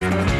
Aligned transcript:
Thank 0.00 0.30
you. 0.30 0.39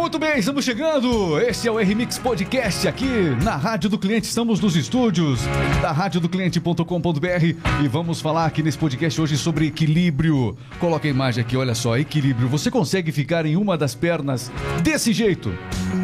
Muito 0.00 0.18
bem, 0.18 0.38
estamos 0.38 0.64
chegando. 0.64 1.38
Esse 1.42 1.68
é 1.68 1.70
o 1.70 1.76
RMix 1.76 2.16
Podcast 2.16 2.88
aqui 2.88 3.36
na 3.44 3.54
Rádio 3.54 3.90
do 3.90 3.98
Cliente. 3.98 4.26
Estamos 4.26 4.58
nos 4.58 4.74
estúdios 4.74 5.40
da 5.82 5.92
radiodocliente.com.br 5.92 7.82
e 7.84 7.86
vamos 7.86 8.18
falar 8.18 8.46
aqui 8.46 8.62
nesse 8.62 8.78
podcast 8.78 9.20
hoje 9.20 9.36
sobre 9.36 9.66
equilíbrio. 9.66 10.56
Coloca 10.78 11.06
a 11.06 11.10
imagem 11.10 11.44
aqui, 11.44 11.54
olha 11.54 11.74
só, 11.74 11.98
equilíbrio. 11.98 12.48
Você 12.48 12.70
consegue 12.70 13.12
ficar 13.12 13.44
em 13.44 13.56
uma 13.56 13.76
das 13.76 13.94
pernas 13.94 14.50
desse 14.82 15.12
jeito 15.12 15.52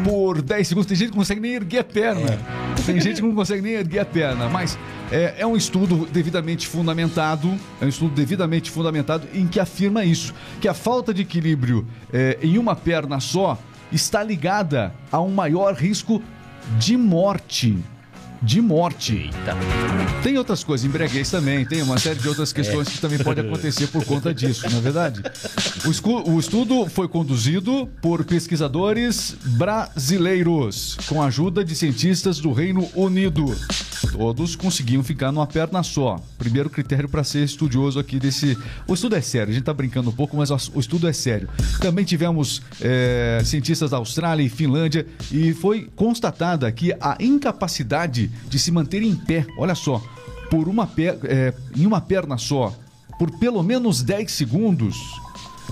por 0.03 0.43
10 0.43 0.67
segundos? 0.67 0.87
Tem 0.87 0.95
gente 0.95 1.07
que 1.09 1.15
não 1.15 1.21
consegue 1.21 1.41
nem 1.41 1.53
erguer 1.53 1.79
a 1.79 1.83
perna. 1.83 2.39
Tem 2.85 3.01
gente 3.01 3.15
que 3.15 3.27
não 3.27 3.33
consegue 3.33 3.63
nem 3.63 3.73
erguer 3.73 3.99
a 4.01 4.05
perna, 4.05 4.47
mas 4.47 4.77
é, 5.11 5.37
é, 5.39 5.47
um 5.47 5.57
estudo 5.57 6.07
devidamente 6.13 6.67
fundamentado, 6.67 7.51
é 7.81 7.85
um 7.85 7.89
estudo 7.89 8.13
devidamente 8.13 8.69
fundamentado 8.69 9.27
em 9.33 9.47
que 9.47 9.59
afirma 9.59 10.05
isso, 10.05 10.35
que 10.61 10.67
a 10.67 10.73
falta 10.75 11.11
de 11.11 11.23
equilíbrio 11.23 11.83
é, 12.13 12.37
em 12.43 12.59
uma 12.59 12.75
perna 12.75 13.19
só 13.19 13.57
está 13.91 14.23
ligada 14.23 14.93
a 15.11 15.19
um 15.21 15.29
maior 15.29 15.73
risco 15.73 16.21
de 16.77 16.97
morte. 16.97 17.77
De 18.41 18.61
morte. 18.61 19.13
Eita. 19.13 19.57
Tem 20.21 20.37
outras 20.37 20.63
coisas, 20.63 20.85
embriaguez 20.85 21.31
também, 21.31 21.65
tem 21.65 21.81
uma 21.81 21.97
série 21.97 22.19
de 22.19 22.27
outras 22.27 22.53
questões 22.53 22.87
é. 22.87 22.91
que 22.91 22.99
também 22.99 23.17
pode 23.17 23.39
acontecer 23.39 23.87
por 23.87 24.05
conta 24.05 24.31
disso, 24.33 24.69
não 24.69 24.77
é 24.77 24.81
verdade? 24.81 25.23
O, 25.85 26.31
o 26.31 26.39
estudo 26.39 26.85
foi 26.87 27.07
conduzido 27.07 27.89
por 28.01 28.23
pesquisadores 28.23 29.35
brasileiros, 29.43 30.97
com 31.07 31.21
a 31.21 31.27
ajuda 31.27 31.63
de 31.63 31.75
cientistas 31.75 32.39
do 32.39 32.51
Reino 32.51 32.87
Unido. 32.93 33.55
Todos 34.17 34.55
conseguiam 34.55 35.03
ficar 35.03 35.31
numa 35.31 35.45
perna 35.45 35.83
só. 35.83 36.19
Primeiro 36.39 36.71
critério 36.71 37.07
para 37.07 37.23
ser 37.23 37.43
estudioso 37.43 37.99
aqui 37.99 38.19
desse. 38.19 38.57
O 38.87 38.95
estudo 38.95 39.15
é 39.15 39.21
sério, 39.21 39.49
a 39.49 39.53
gente 39.53 39.61
está 39.61 39.73
brincando 39.73 40.09
um 40.09 40.13
pouco, 40.13 40.35
mas 40.35 40.49
o 40.49 40.79
estudo 40.79 41.07
é 41.07 41.13
sério. 41.13 41.47
Também 41.79 42.03
tivemos 42.03 42.63
é, 42.81 43.39
cientistas 43.45 43.91
da 43.91 43.97
Austrália 43.97 44.43
e 44.43 44.49
Finlândia 44.49 45.05
e 45.31 45.53
foi 45.53 45.87
constatada 45.95 46.67
aqui 46.67 46.91
a 46.99 47.15
incapacidade 47.19 48.31
de 48.49 48.57
se 48.57 48.71
manter 48.71 49.03
em 49.03 49.15
pé. 49.15 49.45
Olha 49.55 49.75
só, 49.75 50.03
por 50.49 50.67
uma 50.67 50.87
per... 50.87 51.19
É, 51.25 51.53
em 51.75 51.85
uma 51.85 52.01
perna 52.01 52.39
só, 52.39 52.73
por 53.19 53.29
pelo 53.37 53.61
menos 53.61 54.01
10 54.01 54.31
segundos, 54.31 54.97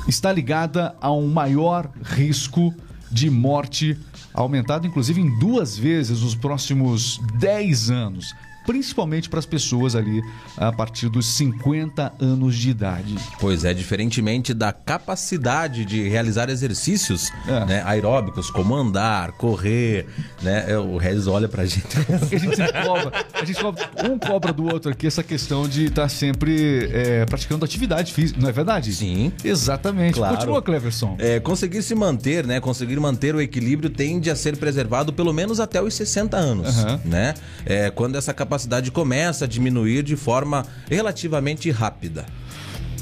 está 0.08 0.32
ligada 0.32 0.96
a 1.02 1.12
um 1.12 1.28
maior 1.28 1.90
risco 2.04 2.72
de 3.12 3.28
morte 3.28 3.98
aumentado 4.36 4.86
inclusive 4.86 5.22
em 5.22 5.30
duas 5.40 5.78
vezes 5.78 6.22
nos 6.22 6.36
próximos 6.36 7.20
10 7.36 7.90
anos 7.90 8.36
principalmente 8.66 9.30
para 9.30 9.40
as 9.40 9.46
pessoas 9.46 9.96
ali 9.96 10.22
a 10.58 10.72
partir 10.72 11.10
dos 11.10 11.26
50 11.36 12.14
anos 12.20 12.56
de 12.56 12.70
idade. 12.70 13.16
Pois 13.40 13.64
é, 13.64 13.74
diferentemente 13.74 14.54
da 14.54 14.74
capacidade 14.74 15.86
de 15.86 16.08
realizar 16.08 16.50
exercícios 16.50 17.32
é. 17.48 17.66
né, 17.66 17.84
aeróbicos, 17.86 18.50
como 18.50 18.76
andar, 18.76 19.32
correr, 19.34 20.08
né? 20.42 20.66
É, 20.68 20.78
o 20.78 20.98
Regis 20.98 21.28
olha 21.28 21.48
para 21.48 21.64
a 21.64 21.66
gente. 21.66 21.86
a 21.98 22.38
gente 22.38 22.74
cobra, 22.86 23.26
a 23.34 23.46
gente 23.46 23.62
cobra, 23.62 23.90
um 24.10 24.18
cobra 24.20 24.54
do 24.54 24.66
outro 24.66 24.92
aqui 24.92 25.08
essa 25.08 25.24
questão 25.24 25.68
de 25.68 25.86
estar 25.86 26.04
tá 26.04 26.10
sempre 26.10 26.90
é, 26.92 27.26
praticando 27.26 27.64
atividade 27.64 28.14
física, 28.14 28.40
não 28.42 28.50
é 28.50 28.52
verdade? 28.52 28.94
Sim. 28.94 29.32
Exatamente. 29.44 30.16
Claro. 30.16 30.36
Continua, 30.36 30.62
Cleverson. 30.62 31.16
É, 31.20 31.40
conseguir 31.40 31.82
se 31.84 31.94
manter, 31.94 32.46
né? 32.46 32.60
Conseguir 32.60 33.00
manter 33.00 33.36
o 33.36 33.42
equilíbrio 33.42 33.90
tende 33.90 34.30
a 34.30 34.36
ser 34.36 34.58
preservado 34.58 35.14
pelo 35.14 35.34
menos 35.34 35.60
até 35.60 35.82
os 35.82 35.94
60 35.94 36.38
anos, 36.38 36.78
uhum. 36.78 37.00
né? 37.06 37.34
É, 37.66 37.90
quando 37.90 38.16
essa 38.16 38.34
capacidade 38.34 38.55
capacidade 38.56 38.90
começa 38.90 39.46
a 39.46 39.48
diminuir 39.48 40.02
de 40.02 40.16
forma 40.16 40.66
relativamente 40.90 41.70
rápida. 41.70 42.26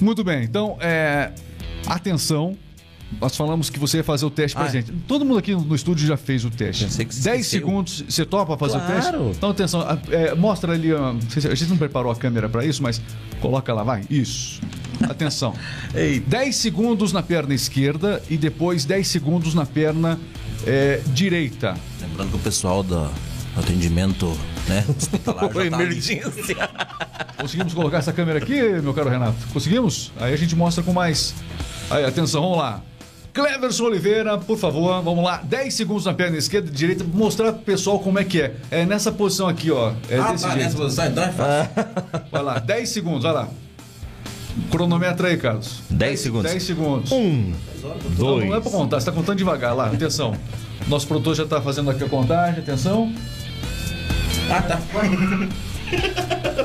Muito 0.01 0.23
bem, 0.23 0.43
então, 0.43 0.77
é, 0.81 1.31
atenção. 1.85 2.57
Nós 3.21 3.37
falamos 3.37 3.69
que 3.69 3.77
você 3.77 3.97
ia 3.97 4.03
fazer 4.03 4.25
o 4.25 4.31
teste 4.31 4.57
pra 4.57 4.65
ah, 4.65 4.69
gente. 4.69 4.91
Todo 5.07 5.23
mundo 5.23 5.37
aqui 5.37 5.53
no 5.53 5.75
estúdio 5.75 6.07
já 6.07 6.17
fez 6.17 6.43
o 6.43 6.49
teste. 6.49 6.87
10 6.87 7.45
segundos, 7.45 8.03
você 8.09 8.25
topa 8.25 8.57
fazer 8.57 8.79
claro. 8.79 8.89
o 8.89 8.95
teste? 8.95 9.37
Então, 9.37 9.49
atenção, 9.51 9.85
é, 10.09 10.33
mostra 10.33 10.73
ali. 10.73 10.91
A 10.91 11.53
gente 11.53 11.69
não 11.69 11.77
preparou 11.77 12.11
a 12.11 12.15
câmera 12.15 12.49
para 12.49 12.65
isso, 12.65 12.81
mas 12.81 12.99
coloca 13.39 13.71
lá, 13.71 13.83
vai. 13.83 14.01
Isso. 14.09 14.59
Atenção. 15.07 15.53
10 16.25 16.55
segundos 16.55 17.13
na 17.13 17.21
perna 17.21 17.53
esquerda 17.53 18.19
e 18.27 18.35
depois 18.35 18.83
10 18.83 19.07
segundos 19.07 19.53
na 19.53 19.67
perna 19.67 20.19
é, 20.65 20.99
direita. 21.13 21.77
Lembrando 22.01 22.31
que 22.31 22.37
o 22.37 22.39
pessoal 22.39 22.81
da 22.81 23.11
atendimento 23.55 24.35
né? 24.67 24.85
Tá 25.23 25.65
emergência. 25.65 26.69
Conseguimos 27.37 27.73
colocar 27.73 27.97
essa 27.97 28.13
câmera 28.13 28.39
aqui, 28.39 28.61
meu 28.81 28.93
caro 28.93 29.09
Renato? 29.09 29.35
Conseguimos? 29.51 30.11
Aí 30.19 30.33
a 30.33 30.37
gente 30.37 30.55
mostra 30.55 30.83
com 30.83 30.93
mais. 30.93 31.33
Aí, 31.89 32.05
atenção, 32.05 32.41
vamos 32.41 32.57
lá. 32.57 32.81
Cleverson 33.33 33.85
Oliveira, 33.85 34.37
por 34.37 34.57
favor, 34.57 35.01
vamos 35.01 35.23
lá. 35.23 35.37
10 35.43 35.73
segundos 35.73 36.05
na 36.05 36.13
perna 36.13 36.37
esquerda 36.37 36.69
e 36.69 36.71
direita, 36.71 37.03
mostrar 37.03 37.51
pro 37.51 37.63
pessoal 37.63 37.99
como 37.99 38.19
é 38.19 38.23
que 38.23 38.39
é. 38.39 38.55
É 38.69 38.85
nessa 38.85 39.11
posição 39.11 39.47
aqui, 39.47 39.71
ó. 39.71 39.91
É 40.07 40.19
ah, 40.19 40.31
desse 40.31 40.43
tá, 40.43 40.51
jeito. 40.51 40.75
Posição, 40.75 41.05
então 41.07 41.23
é 41.23 41.31
fácil. 41.31 41.69
Vai 42.31 42.43
lá, 42.43 42.59
10 42.59 42.89
segundos, 42.89 43.23
vai 43.23 43.33
lá. 43.33 43.49
Cronometra 44.69 45.29
aí, 45.29 45.37
Carlos. 45.37 45.81
10 45.89 46.19
segundos. 46.19 46.51
10 46.51 46.63
segundos. 46.63 47.11
Um, 47.11 47.53
dois. 48.15 48.43
Não, 48.43 48.49
não 48.51 48.55
é 48.55 48.61
pra 48.61 48.69
contar, 48.69 48.99
você 48.99 49.07
tá 49.07 49.11
contando 49.11 49.37
devagar 49.37 49.75
lá, 49.75 49.87
atenção. 49.87 50.35
Nosso 50.87 51.07
produtor 51.07 51.35
já 51.35 51.45
tá 51.45 51.59
fazendo 51.59 51.89
aqui 51.89 52.03
a 52.03 52.09
contagem, 52.09 52.59
atenção. 52.59 53.11
Ah, 54.49 54.61
tá. 54.61 54.79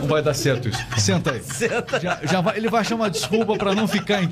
Não 0.00 0.08
vai 0.08 0.22
dar 0.22 0.34
certo 0.34 0.68
isso. 0.68 0.78
Senta 0.96 1.32
aí. 1.32 1.42
Senta. 1.42 2.00
Já, 2.00 2.18
já 2.22 2.40
vai, 2.40 2.56
ele 2.56 2.68
vai 2.68 2.80
achar 2.80 2.94
uma 2.94 3.10
desculpa 3.10 3.56
para 3.56 3.74
não 3.74 3.86
ficar 3.86 4.22
em. 4.22 4.30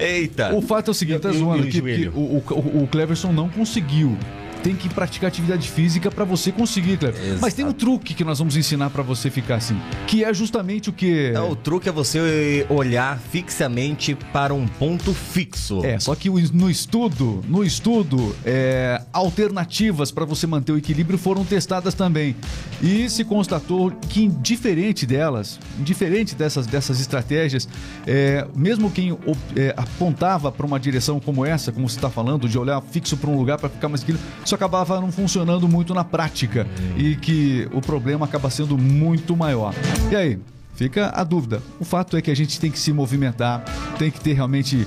Eita. 0.00 0.54
O 0.54 0.62
fato 0.62 0.88
é 0.88 0.92
o 0.92 0.94
seguinte, 0.94 1.20
tá 1.20 1.30
zoando 1.30 1.64
aqui, 1.64 1.80
porque 1.80 2.08
o, 2.08 2.20
o, 2.20 2.82
o 2.82 2.88
Cleverson 2.88 3.32
não 3.32 3.48
conseguiu 3.48 4.16
tem 4.62 4.76
que 4.76 4.88
praticar 4.88 5.28
atividade 5.28 5.68
física 5.68 6.10
para 6.10 6.24
você 6.24 6.52
conseguir, 6.52 6.96
Cleber. 6.96 7.38
Mas 7.40 7.54
tem 7.54 7.64
um 7.64 7.72
truque 7.72 8.14
que 8.14 8.24
nós 8.24 8.38
vamos 8.38 8.56
ensinar 8.56 8.90
para 8.90 9.02
você 9.02 9.30
ficar 9.30 9.56
assim, 9.56 9.78
que 10.06 10.24
é 10.24 10.32
justamente 10.32 10.90
o 10.90 10.92
que. 10.92 11.32
É, 11.34 11.40
o 11.40 11.56
truque 11.56 11.88
é 11.88 11.92
você 11.92 12.66
olhar 12.68 13.18
fixamente 13.18 14.14
para 14.32 14.54
um 14.54 14.66
ponto 14.66 15.12
fixo. 15.12 15.84
É, 15.84 15.98
só 15.98 16.14
que 16.14 16.30
no 16.30 16.70
estudo, 16.70 17.42
no 17.48 17.64
estudo, 17.64 18.34
é, 18.44 19.02
alternativas 19.12 20.10
para 20.10 20.24
você 20.24 20.46
manter 20.46 20.72
o 20.72 20.78
equilíbrio 20.78 21.18
foram 21.18 21.44
testadas 21.44 21.94
também. 21.94 22.36
E 22.82 23.08
se 23.08 23.24
constatou 23.24 23.90
que, 24.08 24.28
diferente 24.28 25.06
delas, 25.06 25.58
diferente 25.78 26.34
dessas, 26.34 26.66
dessas 26.66 27.00
estratégias, 27.00 27.68
é, 28.06 28.46
mesmo 28.54 28.90
quem 28.90 29.16
é, 29.56 29.74
apontava 29.76 30.50
para 30.50 30.66
uma 30.66 30.78
direção 30.78 31.20
como 31.20 31.44
essa, 31.44 31.70
como 31.70 31.88
você 31.88 31.96
está 31.96 32.10
falando, 32.10 32.48
de 32.48 32.58
olhar 32.58 32.80
fixo 32.80 33.16
para 33.16 33.30
um 33.30 33.36
lugar 33.36 33.58
para 33.58 33.68
ficar 33.68 33.88
mais 33.88 34.02
equilibrado, 34.02 34.32
isso 34.52 34.54
acabava 34.54 35.00
não 35.00 35.10
funcionando 35.10 35.66
muito 35.66 35.94
na 35.94 36.04
prática 36.04 36.66
e 36.96 37.16
que 37.16 37.66
o 37.72 37.80
problema 37.80 38.26
acaba 38.26 38.50
sendo 38.50 38.76
muito 38.76 39.34
maior. 39.34 39.74
E 40.10 40.16
aí? 40.16 40.38
Fica 40.74 41.10
a 41.14 41.24
dúvida. 41.24 41.62
O 41.80 41.84
fato 41.84 42.16
é 42.16 42.22
que 42.22 42.30
a 42.30 42.36
gente 42.36 42.60
tem 42.60 42.70
que 42.70 42.78
se 42.78 42.92
movimentar, 42.92 43.64
tem 43.98 44.10
que 44.10 44.20
ter 44.20 44.34
realmente 44.34 44.86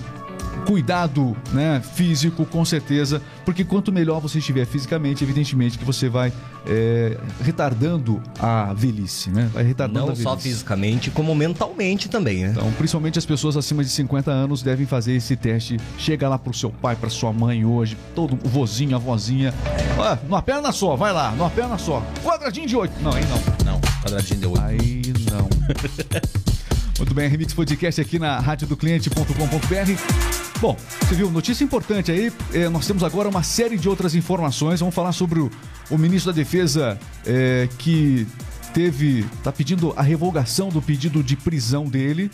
cuidado 0.65 1.35
né, 1.51 1.81
físico, 1.93 2.45
com 2.45 2.63
certeza, 2.65 3.21
porque 3.43 3.63
quanto 3.63 3.91
melhor 3.91 4.19
você 4.19 4.39
estiver 4.39 4.65
fisicamente, 4.65 5.23
evidentemente 5.23 5.77
que 5.77 5.85
você 5.85 6.09
vai 6.09 6.31
é, 6.67 7.17
retardando 7.41 8.21
a 8.39 8.73
velhice, 8.73 9.29
né? 9.29 9.49
Vai 9.53 9.63
retardando 9.63 10.07
Não 10.07 10.15
só 10.15 10.37
fisicamente, 10.37 11.11
como 11.11 11.33
mentalmente 11.35 12.09
também, 12.09 12.43
né? 12.43 12.49
Então, 12.51 12.71
principalmente 12.73 13.19
as 13.19 13.25
pessoas 13.25 13.55
acima 13.55 13.83
de 13.83 13.89
50 13.89 14.31
anos 14.31 14.63
devem 14.63 14.85
fazer 14.85 15.13
esse 15.13 15.35
teste. 15.35 15.79
Chega 15.97 16.27
lá 16.27 16.37
pro 16.37 16.53
seu 16.53 16.71
pai, 16.71 16.95
pra 16.95 17.09
sua 17.09 17.31
mãe 17.31 17.65
hoje, 17.65 17.97
todo 18.15 18.37
o 18.43 18.49
vozinho, 18.49 18.95
a 18.95 18.99
vozinha. 18.99 19.53
Ah, 19.99 20.17
numa 20.23 20.41
perna 20.41 20.71
só, 20.71 20.95
vai 20.95 21.13
lá, 21.13 21.31
numa 21.31 21.49
perna 21.49 21.77
só. 21.77 22.03
Quadradinho 22.23 22.67
de 22.67 22.75
8. 22.75 23.01
Não, 23.01 23.13
aí 23.13 23.23
não. 23.25 23.73
Não, 23.73 23.81
quadradinho 24.01 24.39
de 24.39 24.47
8. 24.47 24.61
Aí 24.61 25.01
não. 25.31 25.47
Muito 26.97 27.13
bem, 27.13 27.27
Remix 27.27 27.53
Podcast 27.53 27.99
aqui 27.99 28.17
na 28.17 28.39
radiodocliente.com.br. 28.39 30.34
Bom, 30.61 30.77
você 31.01 31.15
viu, 31.15 31.29
notícia 31.29 31.63
importante 31.63 32.11
aí. 32.11 32.31
É, 32.53 32.69
nós 32.69 32.87
temos 32.87 33.03
agora 33.03 33.27
uma 33.27 33.43
série 33.43 33.77
de 33.77 33.89
outras 33.89 34.15
informações. 34.15 34.79
Vamos 34.79 34.95
falar 34.95 35.11
sobre 35.11 35.39
o, 35.39 35.51
o 35.89 35.97
ministro 35.97 36.31
da 36.31 36.35
Defesa 36.35 36.97
é, 37.25 37.67
que 37.77 38.25
teve. 38.73 39.19
está 39.37 39.51
pedindo 39.51 39.93
a 39.95 40.01
revogação 40.01 40.69
do 40.69 40.81
pedido 40.81 41.21
de 41.21 41.35
prisão 41.35 41.85
dele. 41.85 42.31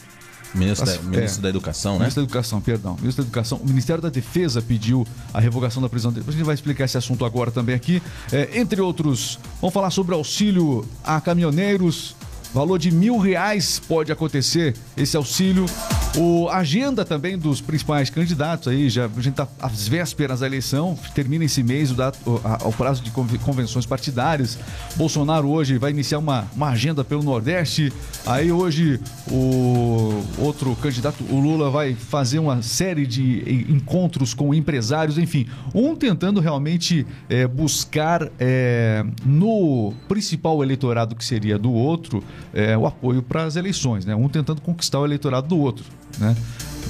Ministro, 0.54 0.86
da, 0.86 1.02
ministro 1.02 1.40
é, 1.40 1.44
da 1.44 1.50
Educação, 1.50 1.94
né? 1.94 2.00
Ministro 2.00 2.22
da 2.22 2.26
Educação, 2.26 2.62
perdão. 2.62 2.98
Ministro 3.00 3.24
da 3.24 3.28
Educação. 3.28 3.58
O 3.58 3.68
Ministério 3.68 4.02
da 4.02 4.10
Defesa 4.10 4.62
pediu 4.62 5.08
a 5.34 5.40
revogação 5.40 5.82
da 5.82 5.90
prisão 5.90 6.12
dele. 6.12 6.26
A 6.28 6.32
gente 6.32 6.44
vai 6.44 6.54
explicar 6.54 6.86
esse 6.86 6.98
assunto 6.98 7.26
agora 7.26 7.50
também 7.50 7.74
aqui. 7.74 8.04
É, 8.32 8.60
entre 8.60 8.82
outros, 8.82 9.40
vamos 9.60 9.74
falar 9.74 9.90
sobre 9.90 10.14
auxílio 10.14 10.86
a 11.04 11.20
caminhoneiros. 11.20 12.16
Valor 12.54 12.78
de 12.78 12.92
mil 12.92 13.18
reais 13.18 13.80
pode 13.80 14.12
acontecer 14.12 14.76
esse 14.98 15.16
auxílio 15.16 15.66
O 16.18 16.50
agenda 16.50 17.06
também 17.06 17.38
dos 17.38 17.62
principais 17.62 18.10
candidatos 18.10 18.68
aí, 18.68 18.90
já 18.90 19.06
a 19.06 19.22
gente 19.22 19.30
está 19.30 19.48
às 19.62 19.88
vésperas 19.88 20.42
da 20.42 20.46
eleição, 20.46 21.00
termina 21.16 21.46
esse 21.46 21.64
mês 21.64 21.90
o, 21.90 21.94
dato, 21.94 22.20
o, 22.26 22.42
a, 22.44 22.68
o 22.68 22.74
prazo 22.74 23.02
de 23.02 23.10
convenções 23.40 23.86
partidárias. 23.86 24.60
Bolsonaro 24.98 25.48
hoje 25.48 25.78
vai 25.78 25.92
iniciar 25.92 26.20
uma, 26.20 26.46
uma 26.54 26.68
agenda 26.68 27.02
pelo 27.02 27.24
Nordeste. 27.24 27.94
Aí 28.26 28.52
hoje 28.52 29.00
o 29.32 30.22
outro 30.38 30.76
candidato, 30.76 31.24
o 31.30 31.40
Lula, 31.40 31.70
vai 31.70 31.96
fazer 31.96 32.40
uma 32.40 32.62
série 32.62 33.08
de 33.08 33.66
encontros 33.70 34.34
com 34.34 34.54
empresários, 34.54 35.18
enfim, 35.18 35.48
um 35.74 35.96
tentando 35.96 36.42
realmente 36.42 37.08
é, 37.30 37.48
buscar 37.48 38.30
é, 38.38 39.06
no 39.26 39.94
principal 40.10 40.62
eleitorado 40.62 41.16
que 41.16 41.24
seria 41.24 41.58
do 41.58 41.72
outro 41.72 42.22
é, 42.54 42.78
o 42.78 42.86
apoio 42.86 43.24
para 43.24 43.46
as 43.46 43.56
eleições, 43.56 44.06
né? 44.06 44.14
Um 44.14 44.28
tentando 44.28 44.62
conquistar 44.62 45.00
o 45.00 45.06
eleitorado 45.06 45.48
do 45.48 45.58
outro. 45.58 45.86
Né? 46.20 46.36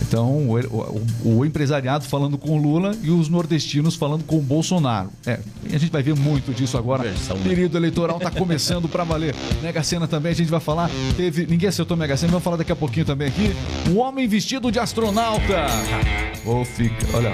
Então, 0.01 0.49
o, 0.49 0.59
o, 0.59 1.37
o, 1.37 1.45
empresariado 1.45 2.05
falando 2.05 2.37
com 2.37 2.57
Lula 2.57 2.95
e 3.03 3.11
os 3.11 3.29
nordestinos 3.29 3.95
falando 3.95 4.23
com 4.23 4.39
Bolsonaro. 4.39 5.09
É, 5.25 5.39
a 5.65 5.77
gente 5.77 5.91
vai 5.91 6.01
ver 6.01 6.15
muito 6.15 6.53
disso 6.53 6.77
agora. 6.77 7.13
O 7.29 7.39
período 7.39 7.77
eleitoral 7.77 8.17
está 8.17 8.31
começando 8.31 8.89
para 8.89 9.03
valer. 9.03 9.35
Mega 9.61 9.83
Sena 9.83 10.07
também 10.07 10.31
a 10.31 10.35
gente 10.35 10.49
vai 10.49 10.59
falar. 10.59 10.89
Teve, 11.15 11.45
ninguém 11.45 11.69
acertou 11.69 11.95
Mega 11.95 12.17
Sena, 12.17 12.31
vamos 12.31 12.43
falar 12.43 12.57
daqui 12.57 12.71
a 12.71 12.75
pouquinho 12.75 13.05
também 13.05 13.27
aqui. 13.27 13.53
Um 13.89 13.99
homem 13.99 14.27
vestido 14.27 14.71
de 14.71 14.79
astronauta. 14.79 15.67
Ou 16.45 16.61
oh, 16.61 16.65
fica, 16.65 17.05
olha. 17.15 17.31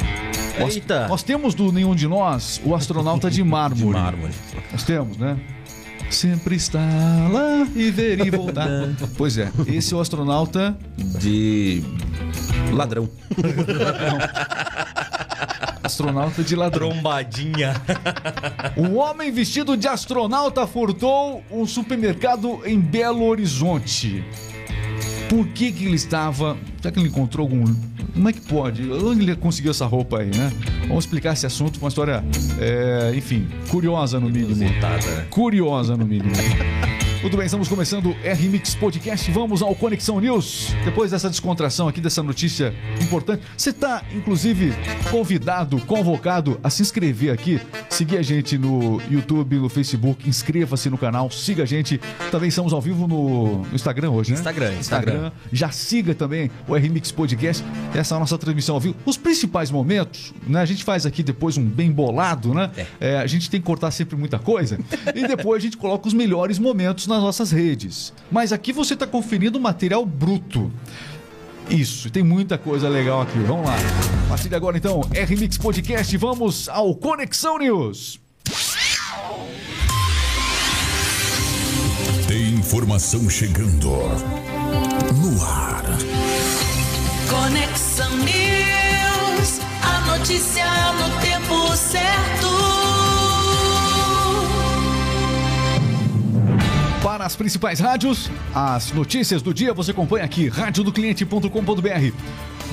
Nós, 0.60 0.82
nós, 1.08 1.24
temos 1.24 1.54
do 1.54 1.72
nenhum 1.72 1.94
de 1.94 2.08
nós 2.08 2.60
o 2.66 2.74
astronauta 2.74 3.30
de 3.30 3.44
mármore. 3.46 3.86
De 3.86 3.94
mármore. 3.94 4.34
Nós 4.72 4.84
temos, 4.84 5.18
né? 5.18 5.38
Sempre 6.10 6.56
está 6.56 6.80
lá 6.80 7.68
e 7.76 7.92
ver 7.92 8.26
e 8.26 8.30
voltar. 8.30 8.68
pois 9.18 9.38
é, 9.38 9.52
esse 9.68 9.94
é 9.94 9.98
o 9.98 10.00
astronauta 10.00 10.78
de 10.98 11.84
ladrão. 12.72 13.10
astronauta 15.84 16.44
de 16.44 16.56
ladrão. 16.56 16.90
Trombadinha. 16.90 17.74
Um 18.78 18.98
homem 18.98 19.32
vestido 19.32 19.76
de 19.76 19.88
astronauta 19.88 20.66
furtou 20.66 21.44
um 21.52 21.66
supermercado 21.66 22.62
em 22.66 22.80
Belo 22.80 23.26
Horizonte. 23.26 24.24
Por 25.30 25.48
que 25.48 25.72
que 25.72 25.86
ele 25.86 25.96
estava... 25.96 26.58
Será 26.82 26.92
que 26.92 27.00
ele 27.00 27.10
encontrou 27.10 27.46
algum 27.46 27.66
como 28.18 28.30
é 28.30 28.34
que 28.34 28.42
pode? 28.42 28.92
Onde 28.92 29.22
ele 29.22 29.36
conseguiu 29.36 29.70
essa 29.70 29.86
roupa 29.86 30.20
aí, 30.20 30.36
né? 30.36 30.52
Vamos 30.88 31.06
explicar 31.06 31.34
esse 31.34 31.46
assunto 31.46 31.78
com 31.80 31.86
uma 31.86 31.90
história, 31.90 32.24
é, 32.60 33.14
enfim, 33.16 33.48
curiosa 33.70 34.20
no 34.20 34.28
mínimo. 34.28 34.56
Curiosa 35.30 35.96
no 35.96 36.04
mínimo. 36.04 36.34
Tudo 37.22 37.36
bem, 37.36 37.48
estamos 37.48 37.68
começando 37.68 38.12
o 38.12 38.18
R-Mix 38.24 38.76
Podcast. 38.76 39.32
Vamos 39.32 39.64
ao 39.64 39.74
Conexão 39.74 40.20
News. 40.20 40.74
Depois 40.86 41.10
dessa 41.10 41.28
descontração 41.28 41.88
aqui, 41.88 42.00
dessa 42.00 42.22
notícia 42.22 42.74
importante, 43.02 43.42
você 43.58 43.72
está, 43.72 44.04
inclusive, 44.14 44.72
convidado, 45.10 45.80
convocado 45.82 46.60
a 46.64 46.70
se 46.70 46.84
inscrever 46.84 47.34
aqui, 47.34 47.60
seguir 47.90 48.18
a 48.18 48.22
gente 48.22 48.56
no 48.56 49.02
YouTube, 49.10 49.56
no 49.56 49.68
Facebook, 49.68 50.30
inscreva-se 50.30 50.92
no 50.92 50.98
canal, 50.98 51.32
siga 51.32 51.64
a 51.64 51.66
gente. 51.66 52.00
Também 52.30 52.50
estamos 52.50 52.72
ao 52.72 52.80
vivo 52.80 53.08
no, 53.08 53.66
Instagram 53.74 54.12
hoje, 54.12 54.34
né? 54.34 54.38
Instagram, 54.38 54.74
Instagram. 54.76 55.14
Instagram. 55.14 55.32
Já 55.52 55.72
siga 55.72 56.14
também 56.14 56.52
o 56.68 56.76
R-Mix 56.76 57.12
Podcast. 57.12 57.66
Essa 57.96 58.14
é 58.14 58.18
a 58.18 58.20
nossa 58.20 58.38
transmissão 58.38 58.76
ao 58.76 58.82
vivo. 58.82 58.96
Os 59.06 59.18
principais 59.18 59.72
momentos, 59.72 60.34
né? 60.46 60.62
A 60.62 60.66
gente 60.66 60.84
faz 60.84 61.06
aqui 61.06 61.24
depois 61.24 61.58
um 61.58 61.66
bem 61.66 61.92
bolado, 61.92 62.54
né? 62.54 62.70
É. 62.78 62.86
É, 63.00 63.18
a 63.18 63.28
gente 63.28 63.50
tem 63.50 63.60
que 63.60 63.66
cortar 63.66 63.90
sempre 63.90 64.16
muita 64.16 64.38
coisa. 64.38 64.80
e 65.16 65.28
depois 65.28 65.64
a 65.64 65.66
gente 65.66 65.78
coloca 65.78 66.08
os 66.08 66.14
melhores 66.14 66.60
momentos 66.60 67.07
nas 67.08 67.22
nossas 67.22 67.52
redes. 67.52 68.14
Mas 68.32 68.52
aqui 68.52 68.72
você 68.72 68.94
está 68.94 69.08
conferindo 69.08 69.60
material 69.60 70.06
bruto. 70.06 70.72
Isso, 71.70 72.10
tem 72.10 72.24
muita 72.24 72.58
coisa 72.58 72.88
legal 72.88 73.22
aqui. 73.22 73.40
Vamos 73.40 73.66
lá. 73.66 73.76
A 74.26 74.30
partir 74.30 74.50
de 74.50 74.56
agora, 74.56 74.78
então, 74.78 75.02
R-Mix 75.14 75.58
Podcast, 75.58 76.16
vamos 76.18 76.70
ao 76.70 76.96
Conexão 76.96 77.58
News. 77.58 78.20
Tem 82.28 82.50
informação 82.56 83.30
chegando 83.30 83.90
no 85.16 85.44
ar. 85.44 85.84
Conexão 87.30 88.18
News, 88.18 89.60
a 89.82 90.18
notícia 90.18 90.66
no 90.94 91.22
tempo 91.22 91.76
certo. 91.76 92.87
Para 97.08 97.26
as 97.26 97.38
principais 97.38 97.80
rádios. 97.80 98.30
As 98.54 98.92
notícias 98.92 99.42
do 99.42 99.54
dia 99.54 99.74
você 99.74 99.92
acompanha 99.92 100.26
aqui, 100.26 100.50
radiodocliente.com.br. 100.50 102.12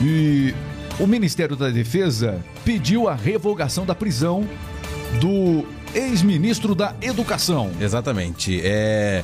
E 0.03 0.53
o 0.99 1.07
Ministério 1.07 1.55
da 1.55 1.71
Defesa 1.71 2.45
pediu 2.65 3.09
a 3.09 3.15
revogação 3.15 3.87
da 3.87 3.95
prisão 3.95 4.45
do 5.21 5.65
ex-ministro 5.95 6.75
da 6.75 6.97
Educação. 7.01 7.71
Exatamente. 7.81 8.61
É 8.65 9.23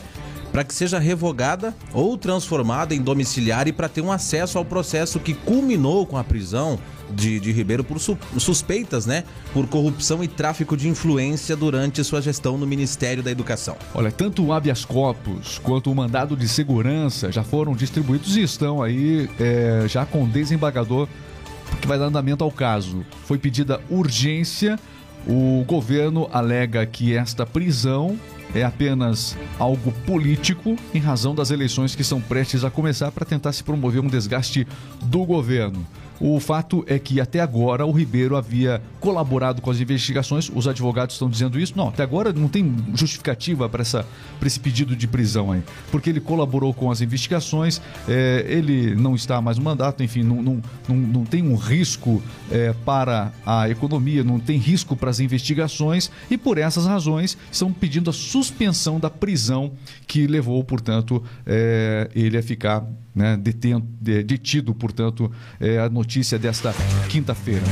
para 0.53 0.65
que 0.65 0.75
seja 0.75 0.99
revogada 0.99 1.75
ou 1.93 2.17
transformada 2.17 2.95
em 2.95 3.01
domiciliar 3.01 3.69
e 3.69 3.73
para 3.73 3.89
ter 3.89 4.01
um 4.01 4.11
acesso 4.11 4.59
ao 4.59 4.65
processo 4.65 5.21
que 5.21 5.35
culminou 5.35 6.07
com 6.07 6.17
a 6.17 6.25
prisão 6.25 6.79
de, 7.11 7.41
de 7.41 7.53
Ribeiro 7.53 7.83
por 7.83 7.99
su, 7.99 8.17
suspeitas, 8.39 9.07
né? 9.07 9.25
Por 9.53 9.67
corrupção 9.67 10.23
e 10.23 10.29
tráfico 10.29 10.77
de 10.77 10.89
influência 10.89 11.57
durante 11.57 12.03
sua 12.05 12.21
gestão 12.21 12.57
no 12.57 12.67
Ministério 12.67 13.23
da 13.23 13.31
Educação. 13.31 13.77
Olha, 13.95 14.11
tanto 14.11 14.45
o 14.45 14.53
habeas 14.53 14.85
corpus 14.85 15.59
quanto 15.59 15.91
o 15.91 15.95
mandado 15.95 16.37
de 16.37 16.49
segurança 16.49 17.33
já 17.33 17.43
foram 17.43 17.75
distribuídos 17.75 18.37
e 18.37 18.43
estão 18.43 18.83
aí 18.83 19.29
é, 19.39 19.85
já 19.89 20.07
com 20.07 20.29
desembargador 20.29 21.09
que 21.81 21.87
vai 21.87 21.99
dar 21.99 22.07
andamento 22.07 22.45
ao 22.45 22.51
caso. 22.51 23.05
Foi 23.25 23.39
pedida 23.39 23.81
urgência. 23.89 24.79
O 25.27 25.65
governo 25.67 26.29
alega 26.33 26.87
que 26.87 27.15
esta 27.15 27.45
prisão 27.45 28.19
é 28.55 28.63
apenas 28.63 29.37
algo 29.59 29.93
político 30.07 30.77
em 30.95 30.99
razão 30.99 31.35
das 31.35 31.51
eleições 31.51 31.95
que 31.95 32.05
são 32.05 32.21
prestes 32.21 32.65
a 32.65 32.71
começar 32.71 33.11
para 33.11 33.25
tentar 33.25 33.53
se 33.53 33.63
promover 33.63 34.01
um 34.01 34.09
desgaste 34.09 34.67
do 35.03 35.25
governo. 35.25 35.87
O 36.21 36.39
fato 36.39 36.85
é 36.87 36.99
que 36.99 37.19
até 37.19 37.41
agora 37.41 37.87
o 37.87 37.91
Ribeiro 37.91 38.37
havia 38.37 38.83
colaborado 39.01 39.63
com 39.63 39.71
as 39.71 39.81
investigações, 39.81 40.51
os 40.55 40.69
advogados 40.69 41.15
estão 41.15 41.31
dizendo 41.31 41.59
isso. 41.59 41.73
Não, 41.75 41.89
até 41.89 42.03
agora 42.03 42.31
não 42.31 42.47
tem 42.47 42.77
justificativa 42.95 43.67
para 43.71 43.83
esse 43.83 44.61
pedido 44.61 44.95
de 44.95 45.09
prisão 45.09 45.51
aí, 45.51 45.63
porque 45.91 46.11
ele 46.11 46.21
colaborou 46.21 46.75
com 46.75 46.91
as 46.91 47.01
investigações, 47.01 47.81
é, 48.07 48.45
ele 48.47 48.95
não 48.95 49.15
está 49.15 49.41
mais 49.41 49.57
no 49.57 49.65
mandato, 49.65 50.03
enfim, 50.03 50.23
não, 50.23 50.43
não, 50.43 50.63
não, 50.87 50.97
não 50.97 51.25
tem 51.25 51.43
um 51.43 51.57
risco 51.57 52.23
é, 52.51 52.75
para 52.85 53.33
a 53.47 53.71
economia, 53.71 54.23
não 54.23 54.39
tem 54.39 54.59
risco 54.59 54.95
para 54.95 55.09
as 55.09 55.21
investigações 55.21 56.11
e 56.31 56.37
por 56.37 56.59
essas 56.59 56.85
razões 56.85 57.39
estão 57.51 57.73
pedindo 57.73 58.11
a 58.11 58.13
suspensão 58.13 59.01
da 59.01 59.09
prisão 59.09 59.73
que 60.07 60.27
levou, 60.27 60.63
portanto, 60.63 61.23
é, 61.47 62.11
ele 62.15 62.37
a 62.37 62.43
ficar 62.43 62.85
né, 63.15 63.37
detento, 63.37 63.87
detido, 64.01 64.75
portanto, 64.75 65.31
a 65.85 65.89
notícia 65.89 66.10
desta 66.41 66.75
quinta-feira. 67.09 67.63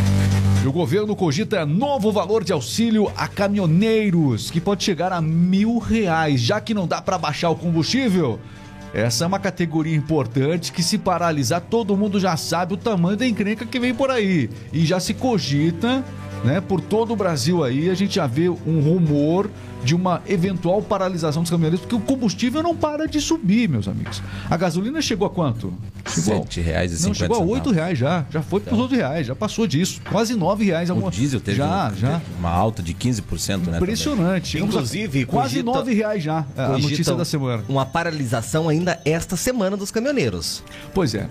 o 0.64 0.70
governo 0.70 1.16
cogita 1.16 1.66
novo 1.66 2.12
valor 2.12 2.44
de 2.44 2.52
auxílio 2.52 3.10
a 3.16 3.26
caminhoneiros, 3.26 4.48
que 4.48 4.60
pode 4.60 4.84
chegar 4.84 5.12
a 5.12 5.20
mil 5.20 5.78
reais, 5.78 6.40
já 6.40 6.60
que 6.60 6.72
não 6.72 6.86
dá 6.86 7.02
para 7.02 7.18
baixar 7.18 7.50
o 7.50 7.56
combustível. 7.56 8.38
Essa 8.94 9.24
é 9.24 9.26
uma 9.26 9.40
categoria 9.40 9.96
importante 9.96 10.72
que, 10.72 10.84
se 10.84 10.98
paralisar, 10.98 11.60
todo 11.62 11.96
mundo 11.96 12.20
já 12.20 12.36
sabe 12.36 12.74
o 12.74 12.76
tamanho 12.76 13.16
da 13.16 13.26
encrenca 13.26 13.66
que 13.66 13.80
vem 13.80 13.92
por 13.92 14.08
aí. 14.08 14.48
E 14.72 14.86
já 14.86 15.00
se 15.00 15.14
cogita, 15.14 16.04
né, 16.44 16.60
por 16.60 16.80
todo 16.80 17.12
o 17.12 17.16
Brasil 17.16 17.64
aí, 17.64 17.90
a 17.90 17.94
gente 17.94 18.14
já 18.14 18.26
vê 18.26 18.48
um 18.48 18.80
rumor 18.80 19.50
de 19.82 19.94
uma 19.94 20.22
eventual 20.26 20.82
paralisação 20.82 21.42
dos 21.42 21.50
caminhoneiros, 21.50 21.80
porque 21.80 21.94
o 21.94 22.00
combustível 22.00 22.62
não 22.62 22.76
para 22.76 23.06
de 23.06 23.20
subir, 23.20 23.68
meus 23.68 23.86
amigos. 23.86 24.22
A 24.50 24.56
gasolina 24.56 25.00
chegou 25.00 25.26
a 25.26 25.30
quanto? 25.30 25.72
Chegou 26.06 26.42
Sete 26.42 26.60
reais 26.60 27.00
e 27.00 27.06
Não, 27.06 27.14
chegou 27.14 27.36
a 27.36 27.40
oito 27.40 27.70
reais 27.70 27.98
já. 27.98 28.26
Já 28.30 28.42
foi 28.42 28.60
para 28.60 28.74
os 28.74 28.80
oito 28.80 28.94
reais, 28.94 29.26
já 29.26 29.34
passou 29.34 29.66
disso. 29.66 30.00
Quase 30.10 30.34
nove 30.34 30.64
reais. 30.64 30.90
O 30.90 31.10
diesel 31.10 31.40
teve, 31.40 31.58
já, 31.58 31.90
um, 31.90 31.96
já. 31.96 32.20
uma 32.38 32.50
alta 32.50 32.82
de 32.82 32.92
15%, 32.92 33.66
né? 33.66 33.76
Impressionante. 33.76 34.58
Inclusive, 34.58 35.26
quase 35.26 35.62
nove 35.62 35.94
reais 35.94 36.22
já 36.22 36.44
a 36.56 36.78
notícia 36.78 37.14
da 37.14 37.24
semana. 37.24 37.64
Uma 37.68 37.86
paralisação 37.86 38.68
ainda 38.68 39.00
esta 39.04 39.36
semana 39.36 39.76
dos 39.76 39.90
caminhoneiros. 39.90 40.62
Pois 40.92 41.14
é. 41.14 41.28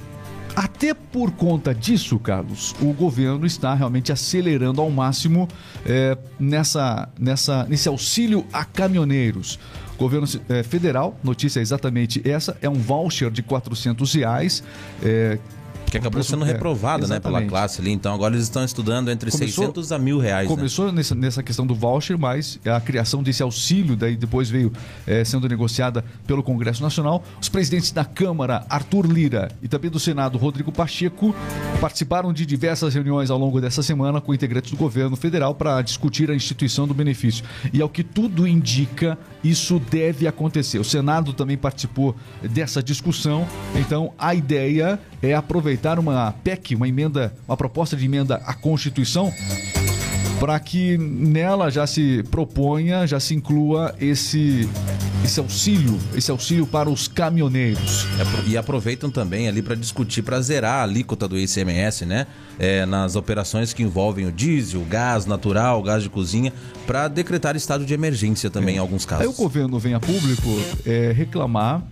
Até 0.58 0.92
por 0.92 1.30
conta 1.34 1.72
disso, 1.72 2.18
Carlos, 2.18 2.74
o 2.82 2.92
governo 2.92 3.46
está 3.46 3.76
realmente 3.76 4.12
acelerando 4.12 4.82
ao 4.82 4.90
máximo 4.90 5.48
é, 5.86 6.18
nessa, 6.40 7.08
nessa, 7.20 7.68
nesse 7.70 7.88
auxílio 7.88 8.44
a 8.52 8.66
caminhoneiros. 8.66 9.60
Governo 10.00 10.28
é, 10.50 10.64
federal, 10.64 11.16
notícia 11.24 11.60
é 11.60 11.62
exatamente 11.62 12.28
essa, 12.28 12.58
é 12.60 12.68
um 12.68 12.74
voucher 12.74 13.30
de 13.30 13.44
400 13.44 14.12
reais. 14.16 14.64
É, 15.04 15.38
Que 15.90 15.98
acabou 15.98 16.22
sendo 16.24 16.44
é, 16.44 16.48
reprovada, 16.48 17.08
né, 17.08 17.20
pela 17.20 17.42
classe 17.44 17.80
ali. 17.82 17.92
Então 17.92 18.14
agora 18.14 18.34
eles 18.34 18.44
estão 18.44 18.64
estudando 18.64 19.10
entre 19.10 19.32
Começou- 19.32 19.64
600 19.66 19.92
a 19.92 19.98
mil 19.98 20.20
reais. 20.20 20.50
né? 20.50 20.56
Começou 20.56 20.92
nessa, 20.92 21.16
nessa 21.16 21.42
questão 21.42 21.66
do 21.66 21.74
voucher, 21.74 22.18
mas 22.18 22.60
a 22.66 22.80
criação 22.82 23.24
desse 23.24 23.42
auxílio, 23.42 23.96
daí 23.96 24.16
depois 24.18 24.50
veio 24.50 24.72
eh, 25.06 25.24
sendo 25.24 25.48
negociada 25.48 26.04
pelo 26.26 26.44
Congresso 26.44 26.84
Nacional. 26.84 27.24
Os 27.42 27.48
presidentes 27.50 27.92
da 27.92 28.04
Câmara, 28.04 28.66
Arthur 28.70 29.06
Lira, 29.06 29.50
e 29.62 29.68
também 29.68 29.90
do 29.90 30.00
Senado, 30.00 30.38
Rodrigo 30.38 30.72
Pacheco, 30.72 31.34
participaram 31.80 32.34
de 32.34 32.46
diversas 32.46 32.94
reuniões 32.94 33.30
ao 33.30 33.38
longo 33.38 33.62
dessa 33.62 33.84
semana 33.84 34.20
com 34.20 34.34
integrantes 34.34 34.72
do 34.72 34.78
governo 34.78 35.16
federal 35.16 35.54
para 35.54 35.82
discutir 35.82 36.30
a 36.32 36.36
instituição 36.36 36.88
do 36.88 36.94
benefício. 36.94 37.46
E 37.72 37.82
ao 37.82 37.88
que 37.88 38.04
tudo 38.04 38.48
indica, 38.48 39.18
isso 39.44 39.80
deve 39.80 40.28
acontecer. 40.28 40.80
O 40.80 40.84
Senado 40.84 41.34
também 41.34 41.58
participou 41.58 42.16
dessa 42.42 42.82
discussão, 42.82 43.48
então 43.76 44.12
a 44.18 44.34
ideia 44.34 45.00
é 45.22 45.34
aproveitar 45.34 46.00
uma 46.00 46.32
PEC, 46.44 46.76
uma 46.76 46.88
emenda, 46.88 47.34
uma 47.48 47.56
proposta 47.56 47.96
de 47.96 48.06
emenda 48.06 48.42
à 48.46 48.54
Constituição 48.54 49.32
para 50.40 50.60
que 50.60 50.98
nela 50.98 51.70
já 51.72 51.88
se 51.88 52.24
proponha, 52.30 53.08
já 53.08 53.20
se 53.20 53.34
inclua 53.34 53.96
esse 54.00 54.70
esse 55.28 55.40
auxílio, 55.40 56.00
esse 56.16 56.32
auxílio 56.32 56.66
para 56.66 56.90
os 56.90 57.08
caminhoneiros. 57.08 58.06
E 58.16 58.22
apro- 58.22 58.60
aproveitam 58.60 59.10
também 59.12 59.48
ali 59.48 59.62
para 59.62 59.76
discutir, 59.76 60.22
para 60.22 60.40
zerar 60.42 60.80
a 60.80 60.84
alíquota 60.84 61.28
do 61.28 61.38
ICMS, 61.38 62.06
né? 62.06 62.26
É, 62.58 62.86
nas 62.86 63.16
operações 63.16 63.74
que 63.74 63.84
envolvem 63.84 64.26
o 64.26 64.32
diesel, 64.32 64.82
gás 64.90 65.26
natural, 65.26 65.84
gás 65.84 66.02
de 66.02 66.10
cozinha, 66.10 66.52
para 66.88 67.08
decretar 67.08 67.56
estado 67.56 67.86
de 67.86 67.94
emergência 67.94 68.50
também 68.50 68.76
em 68.76 68.80
alguns 68.80 69.06
casos. 69.06 69.26
Aí 69.26 69.30
o 69.30 69.34
governo 69.34 69.78
vem 69.78 69.94
a 69.94 70.00
público 70.00 70.50
é, 70.86 71.12
reclamar 71.12 71.84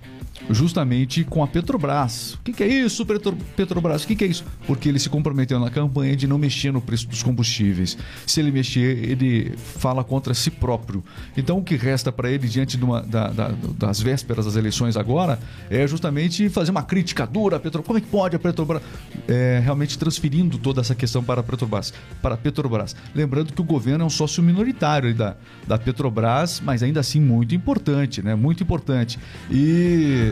justamente 0.50 1.24
com 1.24 1.44
a 1.44 1.48
Petrobras. 1.48 2.34
O 2.36 2.40
que, 2.44 2.54
que 2.54 2.64
é 2.64 2.68
isso, 2.68 3.06
Petro- 3.06 3.38
Petrobras? 3.56 4.04
O 4.04 4.08
que, 4.08 4.16
que 4.16 4.24
é 4.24 4.28
isso? 4.28 4.44
Porque 4.68 4.90
ele 4.90 5.00
se 5.00 5.10
comprometeu 5.10 5.60
na 5.60 5.70
campanha 5.70 6.16
de 6.16 6.28
não 6.28 6.38
mexer 6.38 6.72
no 6.72 6.82
preço 6.82 7.08
dos 7.08 7.24
combustíveis. 7.24 7.98
Se 8.26 8.40
ele 8.40 8.52
mexer, 8.52 9.10
ele 9.10 9.54
fala 9.58 10.04
contra 10.04 10.34
si 10.34 10.52
próprio. 10.52 11.04
Então, 11.38 11.58
o 11.58 11.64
que 11.64 11.76
resta 11.76 12.12
para 12.12 12.30
ele 12.30 12.48
diante 12.48 12.78
uma- 12.78 13.02
da- 13.02 13.30
da- 13.30 13.54
das 13.78 14.00
vésperas 14.00 14.46
das 14.46 14.56
eleições 14.56 14.98
agora 14.98 15.40
é 15.70 15.88
justamente 15.88 16.50
fazer 16.50 16.72
uma 16.72 16.84
crítica 16.84 17.26
dura 17.26 17.58
à 17.58 17.60
Petrobras. 17.60 17.88
Como 17.88 17.98
é 17.98 18.02
que 18.02 18.08
pode 18.08 18.36
a 18.36 18.40
Petrobras 18.40 18.82
é, 19.28 19.60
realmente 19.64 19.98
transferindo 19.98 20.58
toda 20.58 20.82
essa 20.82 20.94
questão 20.96 21.24
para 21.24 21.42
a 21.42 21.44
Petrobras? 21.44 21.94
Para 22.22 22.36
a 22.36 22.38
Petrobras. 22.38 22.96
Lembrando 23.14 23.54
que 23.54 23.62
o 23.62 23.64
governo 23.64 24.04
é 24.04 24.08
um 24.08 24.10
sócio 24.10 24.44
minoritário 24.44 25.14
da, 25.16 25.36
da 25.68 25.78
Petrobras, 25.78 26.62
mas 26.64 26.84
ainda 26.84 27.00
assim 27.00 27.20
muito 27.20 27.56
importante, 27.56 28.22
né? 28.22 28.36
Muito 28.36 28.62
importante. 28.64 29.18
E 29.50 30.25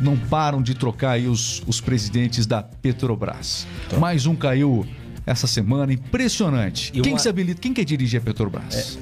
não 0.00 0.16
param 0.16 0.62
de 0.62 0.74
trocar 0.74 1.12
aí 1.12 1.26
os, 1.28 1.62
os 1.66 1.80
presidentes 1.80 2.46
da 2.46 2.62
Petrobras. 2.62 3.66
Mais 3.98 4.24
um 4.26 4.34
caiu 4.34 4.86
essa 5.26 5.46
semana, 5.46 5.92
impressionante. 5.92 6.90
E 6.94 7.00
Quem 7.02 7.12
uma- 7.12 7.18
se 7.18 7.28
habilita? 7.28 7.60
Quem 7.60 7.74
quer 7.74 7.84
dirigir 7.84 8.20
a 8.20 8.24
Petrobras? 8.24 8.98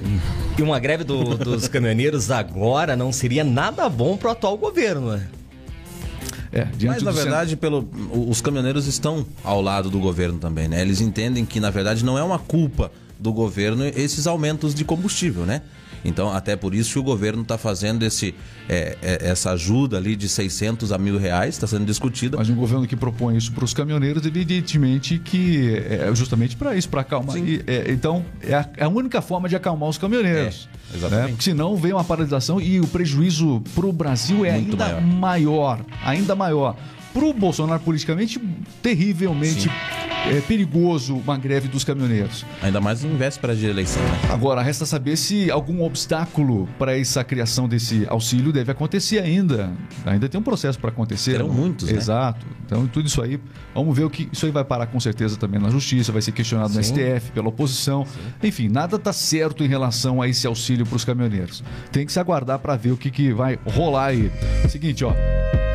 E 0.57 0.61
uma 0.61 0.77
greve 0.79 1.03
do- 1.03 1.37
dos 1.37 1.67
caminhoneiros 1.69 2.29
agora 2.29 2.95
não 2.95 3.11
seria 3.11 3.43
nada 3.43 3.87
bom 3.89 4.17
pro 4.17 4.29
atual 4.29 4.57
governo, 4.57 5.11
né? 5.11 5.27
É, 6.51 6.67
Mas 6.87 7.03
na 7.03 7.11
verdade, 7.11 7.55
pelo, 7.55 7.87
o- 8.11 8.27
os 8.29 8.41
caminhoneiros 8.41 8.87
estão 8.87 9.25
ao 9.43 9.61
lado 9.61 9.89
do 9.89 9.99
governo 9.99 10.39
também, 10.39 10.67
né? 10.67 10.81
Eles 10.81 10.99
entendem 10.99 11.45
que 11.45 11.59
na 11.59 11.69
verdade 11.69 12.03
não 12.03 12.17
é 12.17 12.23
uma 12.23 12.39
culpa 12.39 12.91
do 13.19 13.31
governo 13.31 13.85
esses 13.85 14.25
aumentos 14.25 14.73
de 14.73 14.83
combustível, 14.83 15.45
né? 15.45 15.61
Então, 16.03 16.31
até 16.31 16.55
por 16.55 16.73
isso 16.73 16.93
que 16.93 16.99
o 16.99 17.03
governo 17.03 17.41
está 17.41 17.57
fazendo 17.57 18.03
esse, 18.03 18.33
é, 18.67 18.97
é, 19.01 19.29
essa 19.29 19.51
ajuda 19.51 19.97
ali 19.97 20.15
de 20.15 20.29
600 20.29 20.91
a 20.91 20.97
mil 20.97 21.17
reais, 21.17 21.55
está 21.55 21.67
sendo 21.67 21.85
discutida. 21.85 22.37
Mas 22.37 22.49
um 22.49 22.55
governo 22.55 22.87
que 22.87 22.95
propõe 22.95 23.35
isso 23.37 23.51
para 23.51 23.63
os 23.63 23.73
caminhoneiros, 23.73 24.25
evidentemente 24.25 25.19
que 25.19 25.75
é 25.77 26.09
justamente 26.13 26.55
para 26.55 26.75
isso, 26.75 26.89
para 26.89 27.01
acalmar. 27.01 27.37
E, 27.37 27.63
é, 27.67 27.91
então, 27.91 28.25
é 28.41 28.55
a, 28.55 28.69
é 28.77 28.83
a 28.83 28.89
única 28.89 29.21
forma 29.21 29.49
de 29.49 29.55
acalmar 29.55 29.89
os 29.89 29.97
caminhoneiros. 29.97 30.69
É, 30.93 30.97
exatamente. 30.97 31.21
né? 31.23 31.27
Porque 31.29 31.43
senão 31.43 31.75
vem 31.75 31.93
uma 31.93 32.03
paralisação 32.03 32.59
e 32.59 32.79
o 32.79 32.87
prejuízo 32.87 33.61
para 33.75 33.85
o 33.85 33.91
Brasil 33.93 34.45
é 34.45 34.53
Muito 34.53 34.71
ainda 34.71 34.85
maior. 34.85 35.01
maior. 35.01 35.85
Ainda 36.03 36.35
maior. 36.35 36.75
Para 37.13 37.25
o 37.25 37.33
Bolsonaro, 37.33 37.79
politicamente, 37.81 38.39
terrivelmente 38.83 39.61
Sim. 39.61 39.69
é, 40.27 40.41
perigoso 40.41 41.15
uma 41.15 41.37
greve 41.37 41.67
dos 41.67 41.83
caminhoneiros. 41.83 42.45
Ainda 42.61 42.79
mais 42.79 43.03
em 43.03 43.15
véspera 43.15 43.55
de 43.55 43.65
eleição, 43.65 44.01
né? 44.03 44.19
Agora, 44.29 44.61
resta 44.61 44.85
saber 44.85 45.17
se 45.17 45.49
algum 45.49 45.83
obstáculo 45.83 46.69
para 46.77 46.97
essa 46.97 47.23
criação 47.23 47.67
desse 47.67 48.05
auxílio 48.07 48.53
deve 48.53 48.71
acontecer 48.71 49.19
ainda. 49.19 49.71
Ainda 50.05 50.29
tem 50.29 50.39
um 50.39 50.43
processo 50.43 50.79
para 50.79 50.89
acontecer. 50.89 51.33
Terão 51.33 51.49
muitos, 51.49 51.89
né? 51.91 51.97
Exato. 51.97 52.45
Então, 52.65 52.85
tudo 52.85 53.07
isso 53.07 53.21
aí, 53.21 53.39
vamos 53.73 53.97
ver 53.97 54.03
o 54.03 54.09
que 54.09 54.29
isso 54.31 54.45
aí 54.45 54.51
vai 54.51 54.63
parar 54.63 54.85
com 54.85 54.99
certeza 54.99 55.35
também 55.35 55.59
na 55.59 55.69
justiça, 55.69 56.11
vai 56.11 56.21
ser 56.21 56.31
questionado 56.31 56.73
no 56.73 56.83
Sim. 56.83 56.93
STF, 56.93 57.31
pela 57.31 57.49
oposição. 57.49 58.05
Enfim, 58.43 58.69
nada 58.69 58.97
está 58.97 59.11
certo 59.11 59.63
em 59.63 59.67
relação 59.67 60.21
a 60.21 60.27
esse 60.27 60.45
auxílio 60.45 60.85
para 60.85 60.95
os 60.95 61.03
caminhoneiros. 61.03 61.63
Tem 61.91 62.05
que 62.05 62.11
se 62.11 62.19
aguardar 62.19 62.59
para 62.59 62.75
ver 62.75 62.91
o 62.91 62.97
que, 62.97 63.09
que 63.09 63.33
vai 63.33 63.57
rolar 63.65 64.05
aí. 64.07 64.31
Seguinte, 64.69 65.03
ó. 65.03 65.11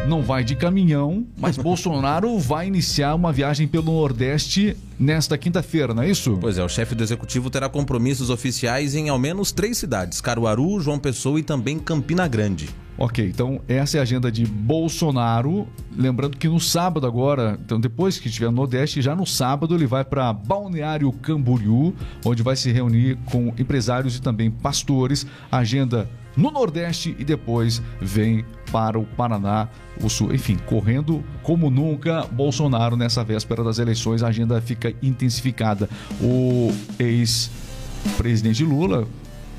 Não 0.06 0.20
vai 0.20 0.44
de 0.44 0.54
caminhão, 0.54 1.26
mas 1.36 1.56
Bolsonaro 1.58 2.38
vai 2.38 2.66
iniciar 2.66 3.14
uma 3.14 3.32
viagem 3.32 3.66
pelo 3.66 3.84
Nordeste 3.84 4.76
nesta 4.98 5.38
quinta-feira, 5.38 5.94
não 5.94 6.02
é 6.02 6.10
isso? 6.10 6.36
Pois 6.40 6.58
é, 6.58 6.62
o 6.62 6.68
chefe 6.68 6.94
do 6.94 7.02
executivo 7.02 7.48
terá 7.48 7.70
compromissos 7.70 8.28
oficiais 8.28 8.94
em 8.94 9.08
ao 9.08 9.18
menos 9.18 9.50
três 9.50 9.78
cidades: 9.78 10.20
Caruaru, 10.20 10.78
João 10.80 10.98
Pessoa 10.98 11.40
e 11.40 11.42
também 11.42 11.78
Campina 11.78 12.28
Grande. 12.28 12.68
Ok, 12.96 13.26
então 13.26 13.60
essa 13.66 13.96
é 13.96 14.00
a 14.00 14.02
agenda 14.02 14.30
de 14.30 14.46
Bolsonaro. 14.46 15.66
Lembrando 15.96 16.36
que 16.36 16.48
no 16.48 16.60
sábado 16.60 17.06
agora, 17.06 17.58
então 17.64 17.80
depois 17.80 18.18
que 18.18 18.28
estiver 18.28 18.46
no 18.46 18.52
Nordeste, 18.52 19.02
já 19.02 19.16
no 19.16 19.26
sábado 19.26 19.74
ele 19.74 19.86
vai 19.86 20.04
para 20.04 20.32
Balneário 20.32 21.10
Camboriú, 21.10 21.92
onde 22.24 22.42
vai 22.42 22.54
se 22.54 22.70
reunir 22.70 23.18
com 23.24 23.52
empresários 23.58 24.16
e 24.16 24.22
também 24.22 24.50
pastores. 24.50 25.26
Agenda 25.50 26.08
no 26.36 26.50
Nordeste 26.50 27.16
e 27.18 27.24
depois 27.24 27.82
vem 28.00 28.44
para 28.74 28.98
o 28.98 29.04
Paraná, 29.04 29.68
o 30.02 30.10
Sul. 30.10 30.34
Enfim, 30.34 30.56
correndo 30.66 31.22
como 31.44 31.70
nunca 31.70 32.26
Bolsonaro 32.26 32.96
nessa 32.96 33.22
véspera 33.22 33.62
das 33.62 33.78
eleições, 33.78 34.20
a 34.20 34.26
agenda 34.26 34.60
fica 34.60 34.92
intensificada. 35.00 35.88
O 36.20 36.72
ex-presidente 36.98 38.64
Lula 38.64 39.06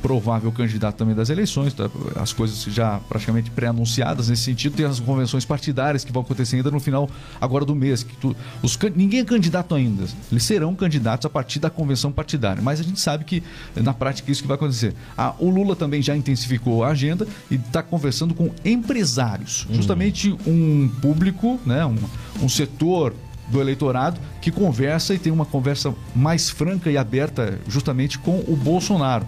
provável 0.06 0.52
candidato 0.52 0.98
também 0.98 1.16
das 1.16 1.32
eleições, 1.32 1.74
tá? 1.74 1.90
as 2.16 2.32
coisas 2.32 2.62
já 2.66 3.00
praticamente 3.10 3.50
pré-anunciadas 3.50 4.30
nesse 4.30 4.44
sentido, 4.44 4.76
tem 4.76 4.86
as 4.86 5.00
convenções 5.00 5.44
partidárias 5.46 6.04
que 6.04 6.12
vão 6.12 6.22
acontecer 6.22 6.58
ainda 6.58 6.70
no 6.70 6.80
final 6.80 7.10
agora 7.42 7.66
do 7.66 7.74
mês, 7.74 8.04
que 8.04 8.16
tu- 8.18 8.36
os, 8.62 8.78
ninguém 8.96 9.22
é 9.22 9.26
candidato 9.26 9.74
ainda, 9.74 10.04
eles 10.32 10.44
serão 10.44 10.76
candidatos 10.76 11.26
a 11.26 11.30
partir 11.30 11.58
da 11.60 11.72
convenção 11.72 12.12
partidária, 12.12 12.62
mas 12.62 12.80
a 12.80 12.84
gente 12.84 13.00
sabe 13.00 13.26
que 13.26 13.42
na 13.76 13.96
prática 13.96 14.30
é 14.30 14.32
isso 14.32 14.44
que 14.44 14.48
vai 14.48 14.56
acontecer. 14.56 14.94
Ah, 15.18 15.34
o 15.40 15.50
Lula 15.50 15.76
também 15.76 16.04
já 16.04 16.16
intensificou 16.16 16.84
a 16.84 16.90
agenda 16.90 17.28
e 17.50 17.56
está 17.56 17.82
conversando 17.82 18.36
com 18.36 18.52
empresários, 18.64 19.66
justamente 19.72 20.38
um 20.46 20.88
público, 21.02 21.60
né, 21.66 21.84
um, 21.84 21.96
um 22.44 22.48
setor 22.50 23.12
do 23.50 23.60
eleitorado 23.60 24.20
que 24.40 24.52
conversa 24.52 25.16
e 25.16 25.20
tem 25.20 25.32
uma 25.34 25.46
conversa 25.46 25.94
mais 26.16 26.50
franca 26.50 26.92
e 26.92 26.98
aberta 26.98 27.60
justamente 27.68 28.20
com 28.20 28.44
o 28.48 28.56
Bolsonaro. 28.56 29.26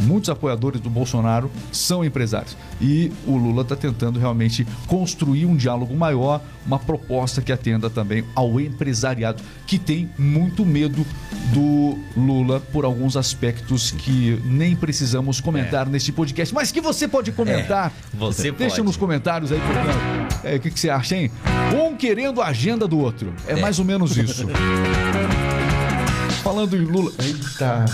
Muitos 0.00 0.30
apoiadores 0.30 0.80
do 0.80 0.90
Bolsonaro 0.90 1.50
são 1.70 2.04
empresários. 2.04 2.56
E 2.80 3.12
o 3.26 3.36
Lula 3.36 3.62
está 3.62 3.76
tentando 3.76 4.18
realmente 4.18 4.66
construir 4.86 5.46
um 5.46 5.54
diálogo 5.54 5.94
maior, 5.94 6.40
uma 6.66 6.78
proposta 6.78 7.40
que 7.40 7.52
atenda 7.52 7.88
também 7.88 8.24
ao 8.34 8.60
empresariado, 8.60 9.42
que 9.66 9.78
tem 9.78 10.10
muito 10.18 10.64
medo 10.64 11.06
do 11.52 11.98
Lula 12.16 12.60
por 12.60 12.84
alguns 12.84 13.16
aspectos 13.16 13.90
que 13.90 14.40
nem 14.44 14.74
precisamos 14.74 15.40
comentar 15.40 15.86
neste 15.86 16.10
podcast, 16.12 16.54
mas 16.54 16.72
que 16.72 16.80
você 16.80 17.06
pode 17.06 17.32
comentar. 17.32 17.92
você 18.14 18.50
Deixa 18.50 18.76
pode. 18.76 18.86
nos 18.86 18.96
comentários 18.96 19.52
aí, 19.52 19.60
portanto. 19.60 20.22
É, 20.44 20.56
o 20.56 20.60
que, 20.60 20.70
que 20.70 20.80
você 20.80 20.90
acha, 20.90 21.16
hein? 21.16 21.30
Um 21.74 21.94
querendo 21.96 22.40
a 22.40 22.46
agenda 22.46 22.88
do 22.88 22.98
outro. 22.98 23.32
É, 23.46 23.54
mais 23.56 23.78
ou 23.78 23.84
menos 23.84 24.16
isso. 24.16 24.46
Falando 26.42 26.76
em 26.76 26.80
Lula. 26.80 27.12
Eita. 27.22 27.84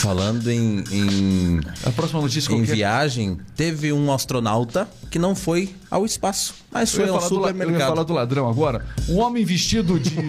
Falando 0.00 0.50
em, 0.50 0.82
em, 0.90 1.60
A 1.84 1.90
próxima 1.90 2.22
notícia 2.22 2.50
em 2.54 2.62
viagem, 2.62 3.38
teve 3.54 3.92
um 3.92 4.10
astronauta 4.10 4.88
que 5.10 5.18
não 5.18 5.34
foi 5.36 5.74
ao 5.90 6.06
espaço, 6.06 6.54
mas 6.72 6.90
Eu 6.94 7.00
foi 7.00 7.08
ao 7.10 7.16
falar 7.20 7.28
do, 7.28 7.34
eu 7.34 7.40
ia 7.42 7.48
supermercado. 7.52 7.88
falar 7.88 8.02
do 8.04 8.12
ladrão 8.14 8.48
agora. 8.48 8.86
Um 9.10 9.18
homem 9.18 9.44
vestido 9.44 10.00
de. 10.00 10.14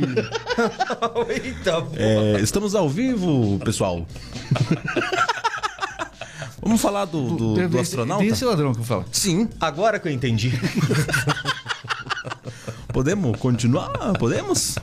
Eita, 1.30 1.88
É, 1.96 2.42
estamos 2.42 2.76
ao 2.76 2.90
vivo, 2.90 3.60
pessoal. 3.60 4.06
Vamos 6.62 6.82
falar 6.82 7.06
do, 7.06 7.38
do, 7.56 7.70
do 7.70 7.80
astronauta? 7.80 8.22
Tem 8.24 8.34
esse 8.34 8.44
ladrão 8.44 8.74
que 8.74 8.82
eu 8.82 8.86
falo. 8.86 9.06
Sim. 9.10 9.48
agora 9.60 10.00
que 10.00 10.08
eu 10.10 10.12
entendi. 10.12 10.52
Podemos 12.94 13.38
continuar? 13.40 13.90
Podemos? 14.20 14.76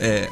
É, 0.00 0.28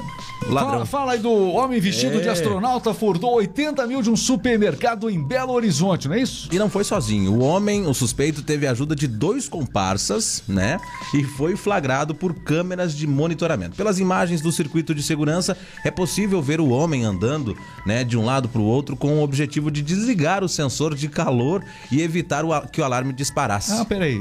Ladrão. 0.49 0.73
Fala, 0.73 0.87
fala 0.87 1.13
aí 1.13 1.19
do 1.19 1.31
homem 1.31 1.81
vestido 1.81 2.21
de 2.21 2.29
astronauta 2.29 2.93
furtou 2.93 3.35
80 3.37 3.87
mil 3.87 4.03
de 4.03 4.11
um 4.11 4.17
supermercado 4.17 5.09
em 5.09 5.23
Belo 5.23 5.53
Horizonte, 5.53 6.07
não 6.07 6.15
é 6.15 6.21
isso? 6.21 6.49
E 6.53 6.59
não 6.59 6.69
foi 6.69 6.85
sozinho. 6.85 7.33
O 7.33 7.41
homem, 7.41 7.87
o 7.87 7.95
suspeito, 7.95 8.43
teve 8.43 8.67
a 8.67 8.71
ajuda 8.73 8.95
de 8.95 9.07
dois 9.07 9.49
comparsas, 9.49 10.43
né? 10.47 10.79
E 11.15 11.25
foi 11.25 11.57
flagrado 11.57 12.15
por 12.15 12.35
câmeras 12.35 12.95
de 12.95 13.07
monitoramento. 13.07 13.77
Pelas 13.77 13.99
imagens 13.99 14.41
do 14.41 14.53
circuito 14.53 14.95
de 14.95 15.03
segurança, 15.03 15.57
é 15.85 15.91
possível 15.91 16.43
ver 16.43 16.61
o 16.61 16.69
homem 16.69 17.05
andando, 17.05 17.57
né, 17.87 18.05
de 18.05 18.17
um 18.17 18.25
lado 18.25 18.49
para 18.49 18.61
o 18.61 18.65
outro 18.65 18.97
com 18.97 19.19
o 19.19 19.23
objetivo 19.23 19.71
de 19.71 19.83
desligar 19.83 20.45
o 20.45 20.49
sensor 20.49 20.95
de 20.95 21.09
calor 21.09 21.63
e 21.91 22.03
evitar 22.03 22.45
o 22.45 22.61
que 22.69 22.81
o 22.81 22.85
alarme 22.85 23.13
disparasse. 23.13 23.73
Ah, 23.73 23.85
peraí. 23.85 24.21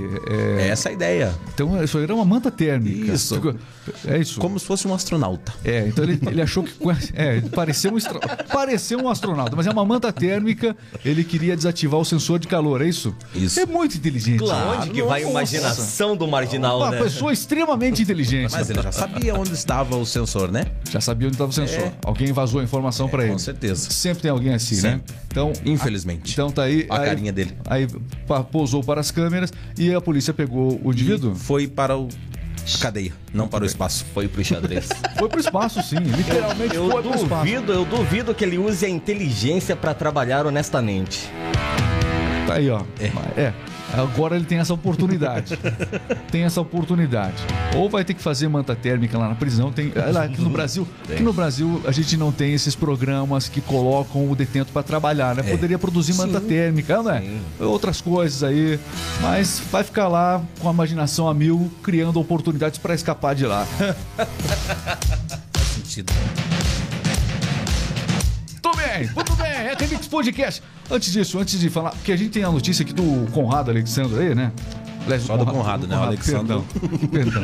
É, 0.58 0.70
Essa 0.70 0.90
é 0.90 0.92
a 0.92 0.94
ideia. 0.94 1.36
então 1.54 1.84
isso 1.84 1.98
aí 1.98 2.04
era 2.04 2.16
uma 2.16 2.26
manta 2.26 2.50
térmica. 2.50 3.12
Isso. 3.12 3.40
É 4.06 4.18
isso. 4.18 4.40
Como 4.40 4.58
se 4.60 4.66
fosse 4.66 4.88
um 4.88 4.94
astronauta. 4.94 5.54
É, 5.64 5.88
então 5.88 6.04
ele, 6.04 6.13
ele 6.30 6.42
achou 6.42 6.64
que. 6.64 6.74
É, 7.14 7.38
ele 7.38 7.50
pareceu 7.50 7.92
um, 7.94 7.98
astro- 7.98 8.20
pareceu 8.52 9.00
um 9.00 9.10
astronauta, 9.10 9.56
mas 9.56 9.68
é 9.68 9.72
uma 9.72 9.86
manta 9.86 10.12
térmica. 10.12 10.76
Ele 11.04 11.24
queria 11.24 11.56
desativar 11.56 12.00
o 12.00 12.06
sensor 12.06 12.40
de 12.40 12.48
calor, 12.48 12.82
é 12.82 12.88
isso? 12.88 13.16
Isso. 13.36 13.60
É 13.60 13.66
muito 13.66 13.98
inteligente. 13.98 14.40
Claro, 14.40 14.80
onde 14.82 14.90
que 14.90 15.02
vai 15.04 15.22
a 15.22 15.26
Nossa. 15.26 15.32
imaginação 15.32 16.16
do 16.16 16.28
marginal, 16.28 16.78
Uma 16.80 16.92
né? 16.92 17.02
pessoa 17.02 17.32
extremamente 17.34 18.02
inteligente. 18.02 18.52
Mas 18.52 18.70
ele 18.70 18.82
já 18.82 18.92
sabia 18.92 19.36
onde 19.36 19.54
estava 19.54 19.96
o 19.96 20.06
sensor, 20.06 20.52
né? 20.52 20.66
Já 20.90 21.02
sabia 21.02 21.28
onde 21.28 21.36
estava 21.36 21.50
o 21.50 21.54
sensor. 21.54 21.92
Alguém 22.06 22.32
vazou 22.32 22.60
a 22.62 22.64
informação 22.64 23.08
pra 23.08 23.22
ele. 23.24 23.30
É. 23.32 23.34
Com 23.34 23.40
certeza. 23.40 23.90
Sempre 23.90 24.24
tem 24.24 24.32
alguém 24.32 24.54
assim, 24.54 24.76
né? 24.76 24.92
Sempre. 24.94 25.16
Então, 25.28 25.54
Infelizmente. 25.66 26.32
Então 26.34 26.52
tá 26.52 26.64
aí. 26.64 26.86
A 26.90 27.00
aí- 27.00 27.06
carinha 27.06 27.32
dele. 27.34 27.54
Aí 27.66 27.88
pousou 28.52 28.84
para 28.84 29.02
as 29.02 29.12
câmeras 29.12 29.52
e 29.78 29.94
a 29.94 30.02
polícia 30.02 30.34
pegou 30.34 30.80
o 30.84 30.92
indivíduo. 30.92 31.36
Foi 31.36 31.68
para 31.68 31.98
o 31.98 32.08
a 32.08 32.43
cadeia, 32.80 33.12
não 33.34 33.48
para 33.48 33.64
o 33.64 33.68
espaço. 33.68 34.06
Foi 34.14 34.28
pro 34.28 34.44
xadrez. 34.44 34.90
Foi 35.18 35.30
pro 35.30 35.40
espaço, 35.40 35.82
sim. 35.84 35.98
Literalmente 35.98 36.76
Eu 36.76 36.90
foi 36.90 37.02
pro 37.02 37.16
espaço. 37.16 37.46
duvido, 37.46 37.74
eu 37.74 37.86
duvido 37.86 38.34
que 38.34 38.44
ele 38.44 38.58
use 38.58 38.86
a 38.86 38.90
inteligência 38.90 39.76
pra 39.76 39.94
trabalhar 39.94 40.46
honestamente. 40.46 41.30
Tá 42.48 42.56
aí, 42.56 42.70
ó. 42.70 42.82
É. 43.38 43.54
Agora 43.92 44.36
ele 44.36 44.46
tem 44.46 44.60
essa 44.60 44.74
oportunidade. 44.74 45.58
tem 46.32 46.44
essa 46.44 46.62
oportunidade. 46.62 47.36
Ou 47.76 47.90
vai 47.90 48.04
ter 48.04 48.14
que 48.14 48.22
fazer 48.22 48.48
manta 48.48 48.76
térmica 48.76 49.18
lá 49.18 49.30
na 49.30 49.36
prisão. 49.36 49.72
Tem, 49.72 49.92
ah, 49.96 50.12
lá, 50.12 50.24
aqui 50.24 50.42
no 50.42 50.50
Brasil, 50.50 50.88
aqui 51.10 51.22
no 51.22 51.34
Brasil 51.34 51.82
a 51.86 51.92
gente 51.92 52.18
não 52.18 52.32
tem 52.32 52.54
esses 52.54 52.76
programas 52.76 53.48
que 53.48 53.62
colocam 53.62 54.30
o 54.30 54.36
detento 54.36 54.72
para 54.72 54.84
trabalhar, 54.84 55.36
né? 55.36 55.44
Poderia 55.44 55.78
produzir 55.78 56.14
manta 56.14 56.40
térmica, 56.40 57.04
né? 57.04 57.40
Outras 57.60 58.02
coisas 58.02 58.44
aí, 58.44 58.80
mas 59.22 59.62
vai 59.72 59.84
ficar 59.84 60.08
lá 60.08 60.42
com 60.60 60.70
a 60.70 60.72
imaginação 60.72 61.28
a 61.28 61.34
mil, 61.34 61.72
criando 61.84 62.20
oportunidades 62.20 62.78
para 62.80 62.94
escapar 62.96 63.36
de 63.36 63.46
lá. 63.46 63.66
Faz 65.54 65.68
sentido. 65.68 66.12
Tudo 68.62 68.78
bem, 68.78 69.08
tudo 69.08 69.36
bem. 69.36 69.53
Remix 69.84 70.08
Podcast. 70.08 70.62
Antes 70.90 71.12
disso, 71.12 71.38
antes 71.40 71.60
de 71.60 71.70
falar, 71.70 71.92
porque 71.92 72.12
a 72.12 72.16
gente 72.16 72.30
tem 72.32 72.44
a 72.44 72.50
notícia 72.52 72.84
aqui 72.84 72.94
do 72.94 73.30
Conrado 73.32 73.70
Alexandre 73.70 74.18
aí, 74.28 74.36
né? 74.36 74.52
Aliás, 75.06 75.24
Só 75.24 75.36
do 75.36 75.46
Conrado, 75.46 75.86
né? 75.88 75.98
O 75.98 76.04
Alexandre. 76.04 76.62
Perdão. 77.12 77.42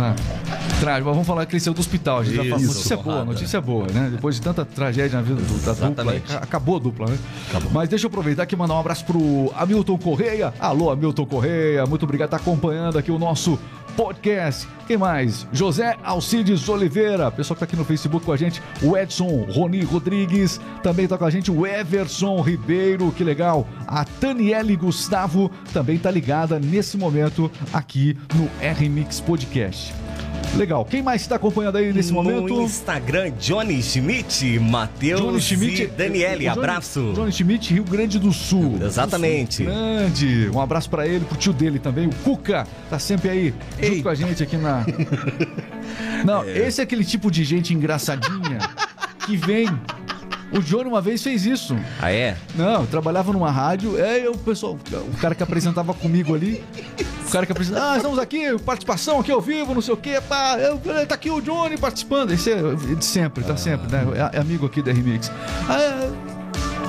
Ah, 0.00 0.14
trágico, 0.78 1.06
mas 1.06 1.14
vamos 1.16 1.26
falar 1.26 1.44
que 1.44 1.54
ele 1.56 1.60
saiu 1.60 1.74
do 1.74 1.80
hospital. 1.80 2.20
A 2.20 2.24
gente 2.24 2.46
Isso, 2.46 2.50
notícia 2.68 2.96
Conrado, 2.96 3.12
boa, 3.14 3.24
notícia 3.24 3.60
boa, 3.60 3.86
né? 3.92 4.10
Depois 4.12 4.36
de 4.36 4.42
tanta 4.42 4.64
tragédia 4.64 5.16
na 5.16 5.22
vida 5.22 5.40
do- 5.42 5.64
da 5.64 5.72
dupla, 5.72 5.86
Exatamente. 5.88 6.30
aí, 6.32 6.38
acabou 6.40 6.76
a 6.76 6.78
dupla, 6.78 7.06
né? 7.10 7.18
Mas 7.72 7.88
deixa 7.88 8.06
eu 8.06 8.08
aproveitar 8.08 8.44
aqui 8.44 8.54
e 8.54 8.58
mandar 8.58 8.74
um 8.74 8.78
abraço 8.78 9.04
pro 9.04 9.52
Hamilton 9.56 9.98
Correia. 9.98 10.54
Alô, 10.60 10.90
Hamilton 10.92 11.26
Correia, 11.26 11.84
muito 11.84 12.04
obrigado 12.04 12.30
por 12.30 12.36
estar 12.36 12.48
acompanhando 12.48 12.96
aqui 12.96 13.10
o 13.10 13.18
nosso 13.18 13.58
podcast. 13.98 14.68
Quem 14.86 14.96
mais? 14.96 15.44
José 15.52 15.96
Alcides 16.04 16.68
Oliveira, 16.68 17.32
pessoal 17.32 17.56
que 17.56 17.58
tá 17.58 17.64
aqui 17.64 17.74
no 17.74 17.84
Facebook 17.84 18.24
com 18.24 18.30
a 18.30 18.36
gente, 18.36 18.62
o 18.80 18.96
Edson 18.96 19.44
Roni 19.50 19.82
Rodrigues, 19.82 20.60
também 20.84 21.08
tá 21.08 21.18
com 21.18 21.24
a 21.24 21.30
gente 21.30 21.50
o 21.50 21.66
Everson 21.66 22.40
Ribeiro, 22.40 23.10
que 23.10 23.24
legal. 23.24 23.66
A 23.88 24.04
Taniele 24.04 24.76
Gustavo 24.76 25.50
também 25.72 25.98
tá 25.98 26.12
ligada 26.12 26.60
nesse 26.60 26.96
momento 26.96 27.50
aqui 27.72 28.16
no 28.36 28.48
R-Mix 28.60 29.20
Podcast. 29.20 29.92
Legal. 30.56 30.84
Quem 30.84 31.02
mais 31.02 31.20
está 31.22 31.36
acompanhando 31.36 31.76
aí 31.76 31.92
nesse 31.92 32.08
no 32.12 32.14
momento? 32.22 32.60
Instagram, 32.62 33.30
Johnny 33.38 33.82
Schmidt, 33.82 34.58
Matheus 34.58 35.44
Schmidt. 35.44 35.82
e 35.82 35.86
Daniele. 35.86 36.44
Johnny- 36.44 36.48
Abraço. 36.48 37.12
Johnny 37.14 37.30
Schmidt, 37.32 37.72
Rio 37.74 37.84
Grande 37.84 38.18
do 38.18 38.32
Sul. 38.32 38.78
Exatamente. 38.82 39.64
Grande. 39.64 40.50
Um 40.52 40.60
abraço 40.60 40.90
pra 40.90 41.06
ele, 41.06 41.24
pro 41.24 41.36
tio 41.36 41.52
dele 41.52 41.78
também, 41.78 42.06
o 42.08 42.14
Cuca. 42.24 42.66
Tá 42.90 42.98
sempre 42.98 43.28
aí, 43.30 43.54
junto 43.80 43.92
Ei. 43.94 44.02
com 44.02 44.08
a 44.08 44.14
gente 44.14 44.42
aqui 44.42 44.56
na. 44.56 44.84
Não, 46.24 46.44
esse 46.48 46.80
é 46.80 46.84
aquele 46.84 47.04
tipo 47.04 47.30
de 47.30 47.44
gente 47.44 47.72
engraçadinha 47.72 48.58
que 49.26 49.36
vem. 49.36 49.68
O 50.50 50.60
Johnny 50.60 50.88
uma 50.88 51.00
vez 51.00 51.22
fez 51.22 51.44
isso. 51.44 51.76
Ah, 52.00 52.10
é? 52.10 52.36
Não, 52.54 52.80
eu 52.80 52.86
trabalhava 52.86 53.32
numa 53.32 53.50
rádio, 53.50 54.00
é 54.00 54.26
eu, 54.26 54.32
o 54.32 54.38
pessoal, 54.38 54.78
o 54.92 55.16
cara 55.18 55.34
que 55.34 55.42
apresentava 55.42 55.92
comigo 55.92 56.34
ali, 56.34 56.64
o 57.26 57.30
cara 57.30 57.44
que 57.44 57.52
apresentava, 57.52 57.92
ah, 57.92 57.96
estamos 57.96 58.18
aqui, 58.18 58.58
participação 58.60 59.20
aqui 59.20 59.30
ao 59.30 59.40
vivo, 59.40 59.74
não 59.74 59.82
sei 59.82 59.92
o 59.92 59.96
quê, 59.96 60.20
pá, 60.26 60.56
eu, 60.58 60.78
tá 61.06 61.14
aqui 61.14 61.30
o 61.30 61.40
Johnny 61.42 61.76
participando, 61.76 62.30
esse 62.32 62.50
é 62.50 62.62
de 62.74 63.04
sempre, 63.04 63.44
tá 63.44 63.56
sempre, 63.56 63.90
né, 63.92 64.06
é, 64.32 64.38
é 64.38 64.40
amigo 64.40 64.64
aqui 64.64 64.80
da 64.80 64.90
Remix. 64.90 65.30
Ah, 65.68 66.10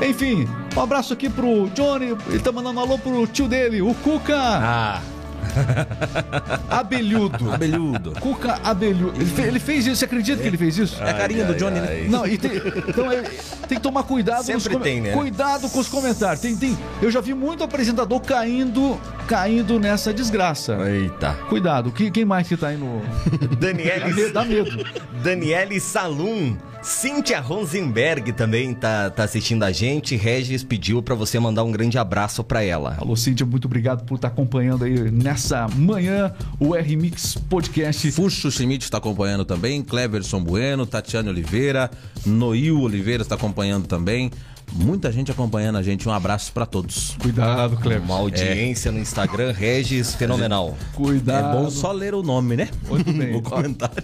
é, 0.01 0.07
enfim, 0.07 0.47
um 0.75 0.81
abraço 0.81 1.11
aqui 1.11 1.29
pro 1.29 1.69
Johnny, 1.71 2.15
ele 2.29 2.39
tá 2.39 2.53
mandando 2.53 2.79
um 2.79 2.83
alô 2.83 2.97
pro 2.97 3.27
tio 3.27 3.49
dele, 3.49 3.81
o 3.81 3.93
Cuca 3.95 4.37
Ah, 4.37 5.01
Abelhudo. 6.69 7.51
Abelhudo. 7.51 8.11
Cuca 8.19 8.59
Abelhudo. 8.63 9.19
Ele, 9.19 9.25
fe- 9.25 9.41
ele 9.43 9.59
fez 9.59 9.85
isso, 9.87 9.95
você 9.97 10.05
acredita 10.05 10.41
que 10.41 10.47
ele 10.47 10.57
fez 10.57 10.77
isso? 10.77 11.01
É 11.03 11.09
a 11.09 11.13
carinha 11.13 11.45
do 11.45 11.55
Johnny, 11.55 11.79
né? 11.79 12.05
Não, 12.09 12.25
e 12.25 12.37
tem, 12.37 12.51
então 12.87 13.11
é, 13.11 13.21
tem 13.67 13.77
que 13.77 13.79
tomar 13.83 14.03
cuidado 14.03 14.43
Sempre 14.43 14.69
com 14.69 14.77
os 14.77 14.83
tem, 14.83 15.01
né? 15.01 15.13
Cuidado 15.13 15.69
com 15.69 15.79
os 15.79 15.87
comentários. 15.87 16.41
Tem, 16.41 16.55
tem, 16.55 16.77
eu 17.01 17.09
já 17.11 17.21
vi 17.21 17.33
muito 17.33 17.63
apresentador 17.63 18.19
caindo, 18.21 18.99
caindo 19.27 19.79
nessa 19.79 20.13
desgraça. 20.13 20.77
eita. 20.89 21.33
Cuidado. 21.49 21.91
Quem, 21.91 22.11
quem 22.11 22.25
mais 22.25 22.47
que 22.47 22.57
tá 22.57 22.67
aí 22.67 22.77
no. 22.77 23.01
Daniele. 23.59 24.31
Dá 24.31 24.43
medo. 24.45 24.85
Daniele 25.23 25.79
Salum. 25.79 26.55
Cíntia 26.81 27.41
Rosenberg 27.41 28.31
também 28.31 28.73
tá, 28.73 29.09
tá 29.09 29.23
assistindo 29.23 29.63
a 29.63 29.71
gente. 29.71 30.15
Regis 30.15 30.63
pediu 30.63 31.03
pra 31.03 31.13
você 31.13 31.37
mandar 31.37 31.63
um 31.63 31.71
grande 31.71 31.97
abraço 31.97 32.41
pra 32.43 32.63
ela. 32.63 32.95
Alô, 32.97 33.15
Cíntia, 33.17 33.45
muito 33.45 33.65
obrigado 33.65 34.05
por 34.05 34.15
estar 34.15 34.29
acompanhando 34.29 34.85
aí 34.85 35.11
nessa 35.11 35.67
manhã 35.67 36.33
o 36.57 36.73
R-Mix 36.73 37.35
Podcast. 37.35 38.09
Fuxo 38.11 38.49
Schmidt 38.49 38.85
está 38.85 38.97
acompanhando 38.97 39.43
também, 39.43 39.83
Cleverson 39.83 40.41
Bueno, 40.41 40.85
Tatiane 40.85 41.27
Oliveira, 41.29 41.91
Noil 42.25 42.79
Oliveira 42.79 43.23
está 43.23 43.35
acompanhando 43.35 43.85
também. 43.85 44.31
Muita 44.73 45.11
gente 45.11 45.31
acompanhando 45.31 45.77
a 45.77 45.83
gente. 45.83 46.07
Um 46.07 46.11
abraço 46.11 46.51
para 46.53 46.65
todos. 46.65 47.15
Cuidado, 47.19 47.75
Cleber. 47.77 48.03
Uma 48.03 48.15
audiência 48.15 48.91
no 48.91 48.99
Instagram, 48.99 49.51
Regis, 49.51 50.13
fenomenal. 50.15 50.77
É 50.93 50.95
Cuidado. 50.95 51.57
bom 51.57 51.69
só 51.69 51.91
ler 51.91 52.13
o 52.13 52.21
nome, 52.23 52.55
né? 52.55 52.69
Muito 52.87 53.11
bem. 53.11 53.35
O 53.39 53.41
comentário. 53.41 54.03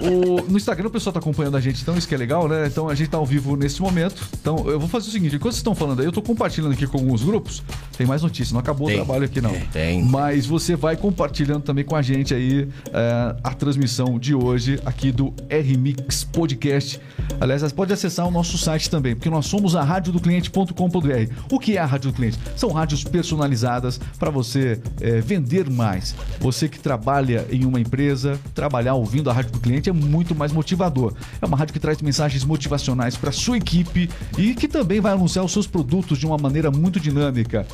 O- 0.00 0.42
no 0.50 0.56
Instagram 0.56 0.88
o 0.88 0.90
pessoal 0.90 1.12
tá 1.12 1.20
acompanhando 1.20 1.56
a 1.56 1.60
gente, 1.60 1.80
então 1.80 1.96
isso 1.96 2.08
que 2.08 2.14
é 2.14 2.18
legal, 2.18 2.48
né? 2.48 2.66
Então 2.66 2.88
a 2.88 2.94
gente 2.94 3.08
tá 3.10 3.16
ao 3.18 3.24
vivo 3.26 3.56
nesse 3.56 3.80
momento. 3.80 4.26
Então 4.40 4.68
eu 4.68 4.78
vou 4.80 4.88
fazer 4.88 5.08
o 5.08 5.12
seguinte: 5.12 5.36
enquanto 5.36 5.52
vocês 5.52 5.58
estão 5.60 5.74
falando 5.74 6.00
aí, 6.00 6.06
eu 6.06 6.12
tô 6.12 6.20
compartilhando 6.22 6.72
aqui 6.72 6.86
com 6.86 6.98
alguns 6.98 7.22
grupos. 7.22 7.62
Tem 7.96 8.06
mais 8.06 8.22
notícias, 8.22 8.52
não 8.52 8.60
acabou 8.60 8.88
Tem. 8.88 8.96
o 9.00 9.04
trabalho 9.04 9.24
aqui, 9.24 9.40
não. 9.40 9.50
É, 9.50 9.60
tem. 9.72 10.02
Mas 10.02 10.44
você 10.46 10.74
vai 10.74 10.96
compartilhando 10.96 11.62
também 11.62 11.84
com 11.84 11.94
a 11.94 12.02
gente 12.02 12.34
aí 12.34 12.68
é, 12.92 13.36
a 13.44 13.54
transmissão 13.54 14.18
de 14.18 14.34
hoje 14.34 14.80
aqui 14.84 15.12
do 15.12 15.32
R-Mix 15.48 16.24
Podcast. 16.24 17.00
Aliás, 17.40 17.62
você 17.62 17.74
pode 17.74 17.92
acessar 17.92 18.26
o 18.26 18.30
nosso 18.30 18.58
site 18.58 18.90
também, 18.90 19.14
porque 19.14 19.30
nós 19.30 19.46
somos 19.46 19.71
a 19.74 19.82
radiodocliente.com.br. 19.82 21.32
O 21.50 21.58
que 21.58 21.76
é 21.76 21.80
a 21.80 21.86
Rádio 21.86 22.10
do 22.10 22.16
Cliente? 22.16 22.38
São 22.56 22.70
rádios 22.70 23.04
personalizadas 23.04 24.00
para 24.18 24.30
você 24.30 24.80
é, 25.00 25.20
vender 25.20 25.70
mais. 25.70 26.14
Você 26.40 26.68
que 26.68 26.78
trabalha 26.78 27.46
em 27.50 27.64
uma 27.64 27.80
empresa, 27.80 28.38
trabalhar 28.54 28.94
ouvindo 28.94 29.30
a 29.30 29.32
Rádio 29.32 29.52
do 29.52 29.60
Cliente 29.60 29.88
é 29.88 29.92
muito 29.92 30.34
mais 30.34 30.52
motivador. 30.52 31.14
É 31.40 31.46
uma 31.46 31.56
rádio 31.56 31.72
que 31.72 31.80
traz 31.80 32.00
mensagens 32.00 32.44
motivacionais 32.44 33.16
para 33.16 33.32
sua 33.32 33.56
equipe 33.56 34.08
e 34.38 34.54
que 34.54 34.68
também 34.68 35.00
vai 35.00 35.12
anunciar 35.12 35.44
os 35.44 35.52
seus 35.52 35.66
produtos 35.66 36.18
de 36.18 36.26
uma 36.26 36.38
maneira 36.38 36.70
muito 36.70 37.00
dinâmica. 37.00 37.66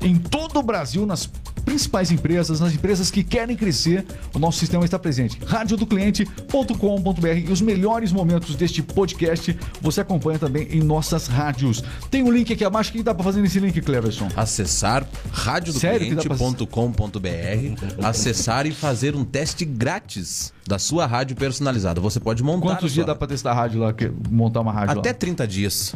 Em 0.00 0.16
todo 0.16 0.58
o 0.58 0.62
Brasil, 0.62 1.06
nas 1.06 1.28
principais 1.64 2.12
empresas, 2.12 2.60
nas 2.60 2.72
empresas 2.72 3.10
que 3.10 3.24
querem 3.24 3.56
crescer, 3.56 4.06
o 4.32 4.38
nosso 4.38 4.58
sistema 4.58 4.84
está 4.84 4.98
presente. 4.98 5.38
radiodocliente.com.br 5.44 7.26
e 7.48 7.52
os 7.52 7.60
melhores 7.60 8.12
momentos 8.12 8.54
deste 8.54 8.82
podcast 8.82 9.58
você 9.80 10.00
acompanha 10.00 10.38
também 10.38 10.68
em 10.70 10.80
nossas 10.80 11.26
rádios. 11.26 11.45
Tem 12.10 12.22
um 12.22 12.30
link 12.30 12.52
aqui 12.52 12.64
abaixo. 12.64 12.90
O 12.90 12.92
que 12.92 13.02
dá 13.02 13.14
para 13.14 13.24
fazer 13.24 13.40
nesse 13.40 13.58
link, 13.60 13.80
Cleverson? 13.80 14.28
Acessar 14.36 15.04
dá 15.04 15.10
pra- 15.10 15.52
radiodocliente.com.br, 15.52 18.04
acessar 18.04 18.66
e 18.66 18.72
fazer 18.72 19.14
um 19.14 19.24
teste 19.24 19.64
grátis 19.64 20.52
da 20.66 20.78
sua 20.78 21.06
rádio 21.06 21.36
personalizada. 21.36 22.00
Você 22.00 22.18
pode 22.20 22.42
montar. 22.42 22.66
Quantos 22.66 22.92
dias 22.92 23.06
dá 23.06 23.14
para 23.14 23.28
testar 23.28 23.52
a 23.52 23.54
rádio 23.54 23.80
lá, 23.80 23.94
montar 24.30 24.60
uma 24.60 24.72
rádio 24.72 24.98
Até 24.98 25.10
lá? 25.10 25.14
30 25.14 25.46
dias. 25.46 25.94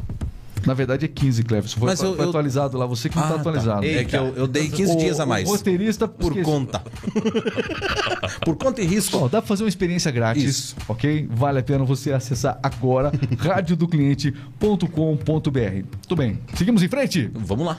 Na 0.67 0.75
verdade 0.75 1.05
é 1.05 1.09
15, 1.09 1.43
Cleves. 1.43 1.73
Foi, 1.73 1.89
Mas 1.89 2.01
eu- 2.03 2.15
foi 2.15 2.25
eu- 2.25 2.29
atualizado 2.29 2.77
lá, 2.79 2.87
você 2.87 3.09
que 3.09 3.17
não 3.17 3.25
Ah, 3.25 3.29
tá 3.29 3.35
tá. 3.35 3.41
atualizado. 3.41 3.85
É 3.87 4.05
que 4.05 4.17
eu, 4.17 4.33
eu 4.37 4.47
dei 4.47 4.69
15 4.69 4.93
O- 4.93 4.97
dias 4.99 5.19
a 5.21 5.27
mais. 5.27 5.49
O 5.49 5.53
roteirista 5.53 6.07
Por 6.09 6.29
esqueci. 6.33 6.45
conta. 6.45 6.83
Por 8.45 8.57
conta 8.57 8.81
e 8.81 8.85
risco. 8.87 9.17
Ó, 9.19 9.23
dá 9.29 9.41
pra 9.41 9.49
fazer 9.49 9.63
uma 9.65 9.69
experiência 9.69 10.11
grátis, 10.11 10.45
Isso. 10.45 10.77
ok? 10.89 11.29
Vale 11.31 11.59
a 11.61 11.63
pena 11.63 11.85
você 11.85 12.13
acessar 12.13 12.59
agora 12.63 13.13
radiodocliente.com.br. 13.39 15.85
Tudo 16.03 16.17
bem, 16.19 16.39
seguimos 16.55 16.83
em 16.83 16.89
frente? 16.89 17.31
Vamos 17.35 17.67
lá. 17.67 17.79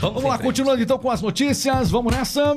Vamos 0.00 0.22
lá, 0.22 0.38
continuando 0.38 0.82
então 0.82 0.98
com 0.98 1.10
as 1.10 1.20
notícias, 1.22 1.90
vamos 1.90 2.12
nessa. 2.14 2.56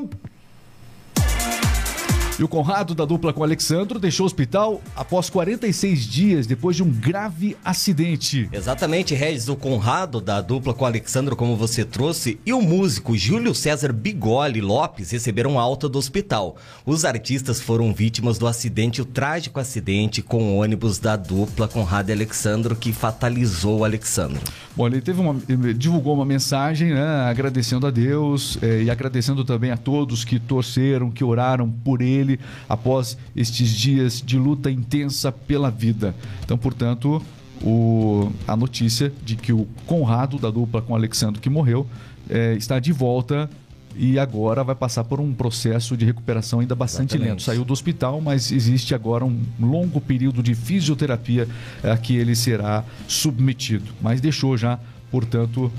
E 2.38 2.43
o 2.43 2.50
Conrado, 2.50 2.93
da 2.93 3.06
dupla 3.06 3.32
com 3.32 3.39
o 3.39 3.43
Alexandro, 3.45 3.98
deixou 3.98 4.26
o 4.26 4.28
hospital 4.28 4.82
após 4.93 5.30
46 5.30 6.06
dias 6.06 6.45
depois 6.45 6.76
de 6.76 6.84
um 6.84 6.89
grave 6.91 7.56
acidente. 7.63 8.50
Exatamente, 8.52 9.15
Regis, 9.15 9.48
o 9.48 9.56
Conrado, 9.56 10.19
da 10.19 10.41
dupla 10.41 10.74
com 10.74 10.84
o 10.84 10.88
Alexandro, 10.88 11.34
como 11.34 11.56
você 11.56 11.86
trouxe, 11.86 12.38
e 12.45 12.52
o 12.52 12.62
músico 12.62 13.15
Júlio 13.15 13.56
César 13.56 13.93
Bigoli 13.93 14.60
Lopes 14.60 15.12
receberam 15.12 15.58
alta 15.58 15.88
do 15.88 15.98
hospital. 15.98 16.58
Os 16.86 17.06
artistas 17.06 17.62
foram 17.62 17.93
vítimas 17.93 18.38
do 18.38 18.48
acidente, 18.48 19.02
o 19.02 19.06
trágico 19.06 19.58
acidente 19.58 20.21
com 20.21 20.43
o 20.43 20.58
ônibus 20.58 21.00
da 21.00 21.15
dupla 21.15 21.69
Conrado 21.69 22.10
e 22.10 22.12
Alexandro, 22.12 22.76
que 22.76 22.91
fatalizou 22.91 23.80
o 23.80 23.86
Alexandro. 23.86 24.41
Bom, 24.76 24.88
ele 24.88 25.00
teve 25.00 25.22
uma, 25.22 25.34
divulgou 25.74 26.14
uma 26.14 26.26
mensagem, 26.26 26.90
né, 26.94 27.02
agradecendo 27.30 27.88
a 27.88 27.92
Deus 27.92 28.58
eh, 28.62 28.84
e 28.84 28.90
agradecendo 28.92 29.46
também 29.46 29.72
a 29.72 29.78
todos 29.78 30.26
que 30.26 30.38
torceram, 30.38 31.10
que 31.10 31.24
oraram 31.24 31.70
por 31.72 32.02
ele 32.02 32.38
após 32.68 33.18
estes 33.34 33.70
dias 33.70 34.22
de 34.22 34.38
luta 34.38 34.70
intensa 34.70 35.32
pela 35.32 35.72
vida. 35.72 36.14
Então, 36.44 36.58
portanto, 36.58 37.22
o- 37.64 38.30
a 38.46 38.56
notícia 38.58 39.14
de 39.24 39.38
que 39.38 39.54
o 39.54 39.66
Conrado 39.88 40.38
da 40.38 40.50
dupla 40.52 40.82
com 40.82 40.92
o 40.92 40.96
Alexandre 40.96 41.40
que 41.40 41.50
morreu 41.50 41.88
eh, 42.30 42.56
está 42.58 42.78
de 42.78 42.92
volta 42.92 43.50
e 43.97 44.19
agora 44.19 44.63
vai 44.63 44.75
passar 44.75 45.03
por 45.03 45.19
um 45.19 45.34
processo 45.34 45.95
de 45.95 46.05
recuperação 46.05 46.60
ainda 46.60 46.75
bastante 46.75 47.12
Exatamente. 47.12 47.29
lento. 47.31 47.43
Saiu 47.43 47.63
do 47.65 47.73
hospital, 47.73 48.19
mas 48.21 48.51
existe 48.51 48.93
agora 48.93 49.23
um 49.25 49.39
longo 49.60 50.01
período 50.01 50.43
de 50.43 50.53
fisioterapia 50.53 51.47
a 51.84 51.95
que 51.97 52.15
ele 52.15 52.36
será 52.36 52.84
submetido. 53.08 53.91
Mas 54.01 54.19
deixou 54.21 54.58
já, 54.58 54.79
portanto, 55.12 55.71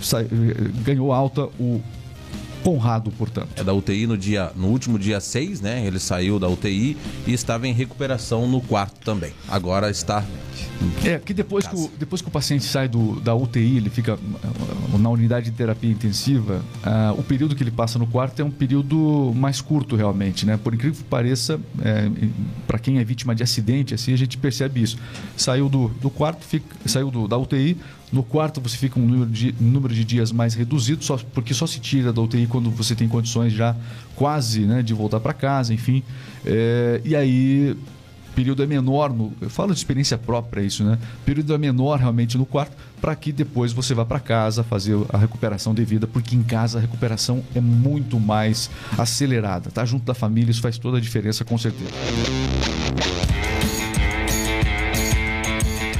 sai- 0.00 0.24
eh, 0.24 0.70
ganhou 0.84 1.12
alta 1.12 1.42
o 1.60 1.80
Conrado, 2.62 3.10
portanto. 3.12 3.48
É 3.56 3.62
da 3.62 3.72
UTI 3.72 4.06
no 4.06 4.18
dia, 4.18 4.50
no 4.56 4.68
último 4.68 4.98
dia 4.98 5.20
6, 5.20 5.60
né? 5.60 5.86
Ele 5.86 5.98
saiu 5.98 6.38
da 6.38 6.48
UTI 6.48 6.96
e 7.26 7.32
estava 7.32 7.66
em 7.68 7.72
recuperação 7.72 8.48
no 8.48 8.60
quarto 8.60 9.00
também. 9.00 9.32
Agora 9.48 9.90
está 9.90 10.24
É, 11.04 11.18
que 11.18 11.32
depois 11.32 11.66
que, 11.66 11.74
o, 11.74 11.90
depois 11.98 12.20
que 12.20 12.28
o 12.28 12.30
paciente 12.30 12.64
sai 12.64 12.88
do, 12.88 13.20
da 13.20 13.34
UTI, 13.34 13.76
ele 13.76 13.90
fica 13.90 14.14
ah, 14.14 14.98
na 14.98 15.08
unidade 15.08 15.50
de 15.50 15.56
terapia 15.56 15.90
intensiva, 15.90 16.62
ah, 16.82 17.14
o 17.16 17.22
período 17.22 17.54
que 17.54 17.62
ele 17.62 17.70
passa 17.70 17.98
no 17.98 18.06
quarto 18.06 18.40
é 18.40 18.44
um 18.44 18.50
período 18.50 19.32
mais 19.34 19.60
curto 19.60 19.96
realmente, 19.96 20.44
né? 20.44 20.56
Por 20.56 20.74
incrível 20.74 20.98
que 20.98 21.08
pareça, 21.08 21.60
para 22.66 22.78
quem 22.78 22.98
é 22.98 23.04
vítima 23.04 23.34
de 23.34 23.42
acidente, 23.42 23.94
assim, 23.94 24.12
a 24.12 24.16
gente 24.16 24.36
percebe 24.36 24.82
isso. 24.82 24.98
Saiu 25.36 25.68
do, 25.68 25.88
do 26.00 26.10
quarto, 26.10 26.44
fica, 26.44 26.76
saiu 26.86 27.10
do, 27.10 27.28
da 27.28 27.38
UTI, 27.38 27.76
no 28.12 28.22
quarto 28.22 28.60
você 28.60 28.76
fica 28.76 28.98
um 28.98 29.06
número 29.06 29.30
de, 29.30 29.54
número 29.60 29.94
de 29.94 30.04
dias 30.04 30.30
mais 30.30 30.54
reduzido, 30.54 31.04
só, 31.04 31.18
porque 31.34 31.52
só 31.52 31.66
se 31.66 31.80
tira 31.80 32.12
da 32.12 32.20
UTI 32.20 32.46
quando 32.46 32.70
você 32.70 32.94
tem 32.94 33.08
condições 33.08 33.52
já 33.52 33.74
quase 34.14 34.60
né, 34.60 34.82
de 34.82 34.94
voltar 34.94 35.20
para 35.20 35.32
casa, 35.32 35.74
enfim. 35.74 36.02
É, 36.44 37.00
e 37.04 37.16
aí 37.16 37.76
período 38.36 38.62
é 38.62 38.66
menor, 38.66 39.14
no, 39.14 39.32
eu 39.40 39.48
falo 39.48 39.72
de 39.72 39.78
experiência 39.78 40.18
própria 40.18 40.60
isso, 40.60 40.84
né? 40.84 40.98
Período 41.24 41.54
é 41.54 41.58
menor 41.58 41.98
realmente 41.98 42.36
no 42.36 42.44
quarto, 42.44 42.76
para 43.00 43.16
que 43.16 43.32
depois 43.32 43.72
você 43.72 43.94
vá 43.94 44.04
para 44.04 44.20
casa 44.20 44.62
fazer 44.62 44.94
a 45.08 45.16
recuperação 45.16 45.74
devida, 45.74 46.06
porque 46.06 46.36
em 46.36 46.42
casa 46.42 46.76
a 46.76 46.80
recuperação 46.82 47.42
é 47.54 47.62
muito 47.62 48.20
mais 48.20 48.68
acelerada, 48.98 49.70
tá? 49.70 49.86
Junto 49.86 50.04
da 50.04 50.12
família, 50.12 50.50
isso 50.50 50.60
faz 50.60 50.76
toda 50.76 50.98
a 50.98 51.00
diferença, 51.00 51.46
com 51.46 51.56
certeza. 51.56 51.90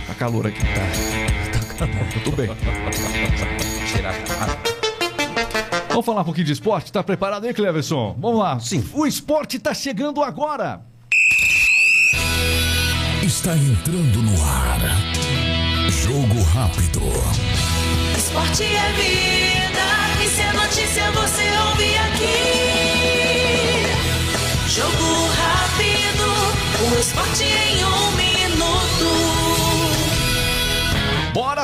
Tá 0.07 0.14
calor 0.14 0.47
aqui. 0.47 0.61
Tá. 0.61 1.15
Tudo 2.25 2.37
bem. 2.37 2.49
tirar. 3.93 4.15
Vamos 5.89 6.05
falar 6.05 6.21
um 6.23 6.25
pouquinho 6.25 6.47
de 6.47 6.53
esporte? 6.53 6.93
Tá 6.93 7.03
preparado 7.03 7.47
aí, 7.47 7.55
Cleverson? 7.55 8.17
Vamos 8.19 8.39
lá. 8.39 8.59
Sim. 8.61 8.85
O 8.93 9.07
esporte 9.07 9.59
tá 9.59 9.75
chegando 9.75 10.23
agora. 10.23 10.81
Está 13.23 13.57
entrando 13.57 14.23
no 14.23 14.43
ar. 14.45 14.79
Jogo 15.91 16.43
rápido. 16.43 17.01
Esporte 18.17 18.65
é 18.65 18.93
vida, 18.93 20.25
e 20.25 20.29
se 20.29 20.41
é 20.41 20.53
notícia 20.53 21.11
você 21.12 21.43
ouve 21.69 21.97
aqui. 21.97 22.56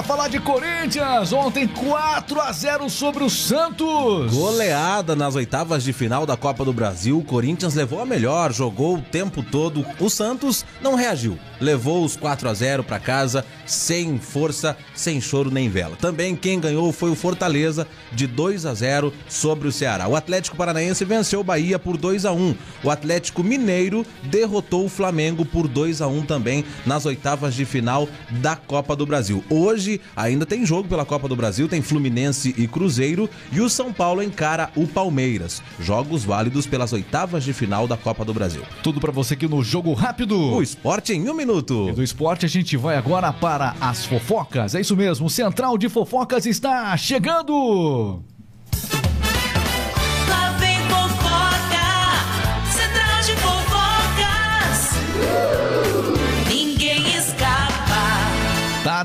Falar 0.03 0.29
de 0.29 0.41
Corinthians. 0.41 1.33
Ontem 1.33 1.67
4 1.67 2.41
a 2.41 2.53
0 2.53 2.91
sobre 2.91 3.23
o 3.23 3.31
Santos. 3.31 4.33
Goleada 4.33 5.15
nas 5.15 5.35
oitavas 5.35 5.85
de 5.85 5.93
final 5.93 6.27
da 6.27 6.37
Copa 6.37 6.65
do 6.65 6.73
Brasil. 6.73 7.19
O 7.19 7.25
Corinthians 7.25 7.75
levou 7.75 8.01
a 8.01 8.07
melhor, 8.07 8.53
jogou 8.53 8.97
o 8.97 9.03
tempo 9.03 9.43
todo. 9.43 9.87
O 10.01 10.11
Santos 10.11 10.65
não 10.81 10.95
reagiu. 10.95 11.39
Levou 11.61 12.05
os 12.05 12.17
4 12.17 12.49
a 12.49 12.55
0 12.55 12.83
para 12.83 12.99
casa, 12.99 13.45
sem 13.65 14.19
força, 14.19 14.77
sem 14.95 15.21
choro 15.21 15.51
nem 15.51 15.69
vela. 15.69 15.97
Também 15.97 16.35
quem 16.35 16.59
ganhou 16.59 16.93
foi 16.93 17.11
o 17.11 17.15
Fortaleza, 17.15 17.87
de 18.11 18.27
2 18.27 18.67
a 18.67 18.75
0 18.75 19.13
sobre 19.29 19.69
o 19.69 19.73
Ceará. 19.73 20.09
O 20.09 20.17
Atlético 20.17 20.57
Paranaense 20.57 21.05
venceu 21.05 21.41
o 21.41 21.45
Bahia 21.45 21.79
por 21.79 21.97
2 21.97 22.25
a 22.25 22.33
1. 22.33 22.55
O 22.83 22.91
Atlético 22.91 23.45
Mineiro 23.45 24.05
derrotou 24.25 24.87
o 24.87 24.89
Flamengo 24.89 25.45
por 25.45 25.69
2 25.69 26.03
a 26.03 26.09
1 26.09 26.23
também 26.23 26.65
nas 26.85 27.07
oitavas 27.07 27.55
de 27.55 27.65
final 27.65 28.09
da 28.31 28.57
Copa 28.57 28.97
do 28.97 29.07
Brasil. 29.07 29.45
Hoje 29.49 29.92
ainda 30.15 30.47
tem 30.47 30.65
jogo 30.65 30.89
pela 30.89 31.05
Copa 31.05 31.29
do 31.29 31.37
Brasil, 31.37 31.69
tem 31.69 31.83
Fluminense 31.83 32.55
e 32.57 32.67
Cruzeiro 32.67 33.29
e 33.51 33.61
o 33.61 33.69
São 33.69 33.93
Paulo 33.93 34.23
encara 34.23 34.71
o 34.77 34.87
Palmeiras. 34.87 35.63
Jogos 35.81 36.25
válidos 36.25 36.67
pelas 36.67 36.93
oitavas 36.93 37.45
de 37.45 37.53
final 37.53 37.87
da 37.87 37.97
Copa 37.97 38.25
do 38.25 38.35
Brasil. 38.35 38.63
Tudo 38.83 39.01
pra 39.01 39.13
você 39.13 39.35
aqui 39.35 39.49
no 39.49 39.63
Jogo 39.63 39.93
Rápido. 39.93 40.39
O 40.39 40.63
esporte 40.63 41.13
em 41.13 41.29
um 41.29 41.35
minuto. 41.35 41.89
E 41.89 41.93
do 41.93 42.03
esporte 42.03 42.47
a 42.47 42.49
gente 42.49 42.77
vai 42.77 42.97
agora 42.97 43.33
para 43.33 43.75
as 43.81 44.05
fofocas. 44.05 44.75
É 44.75 44.81
isso 44.81 44.97
mesmo, 44.97 45.27
o 45.27 45.31
Central 45.31 45.77
de 45.77 45.89
Fofocas 45.89 46.47
está 46.47 46.97
chegando. 46.97 48.23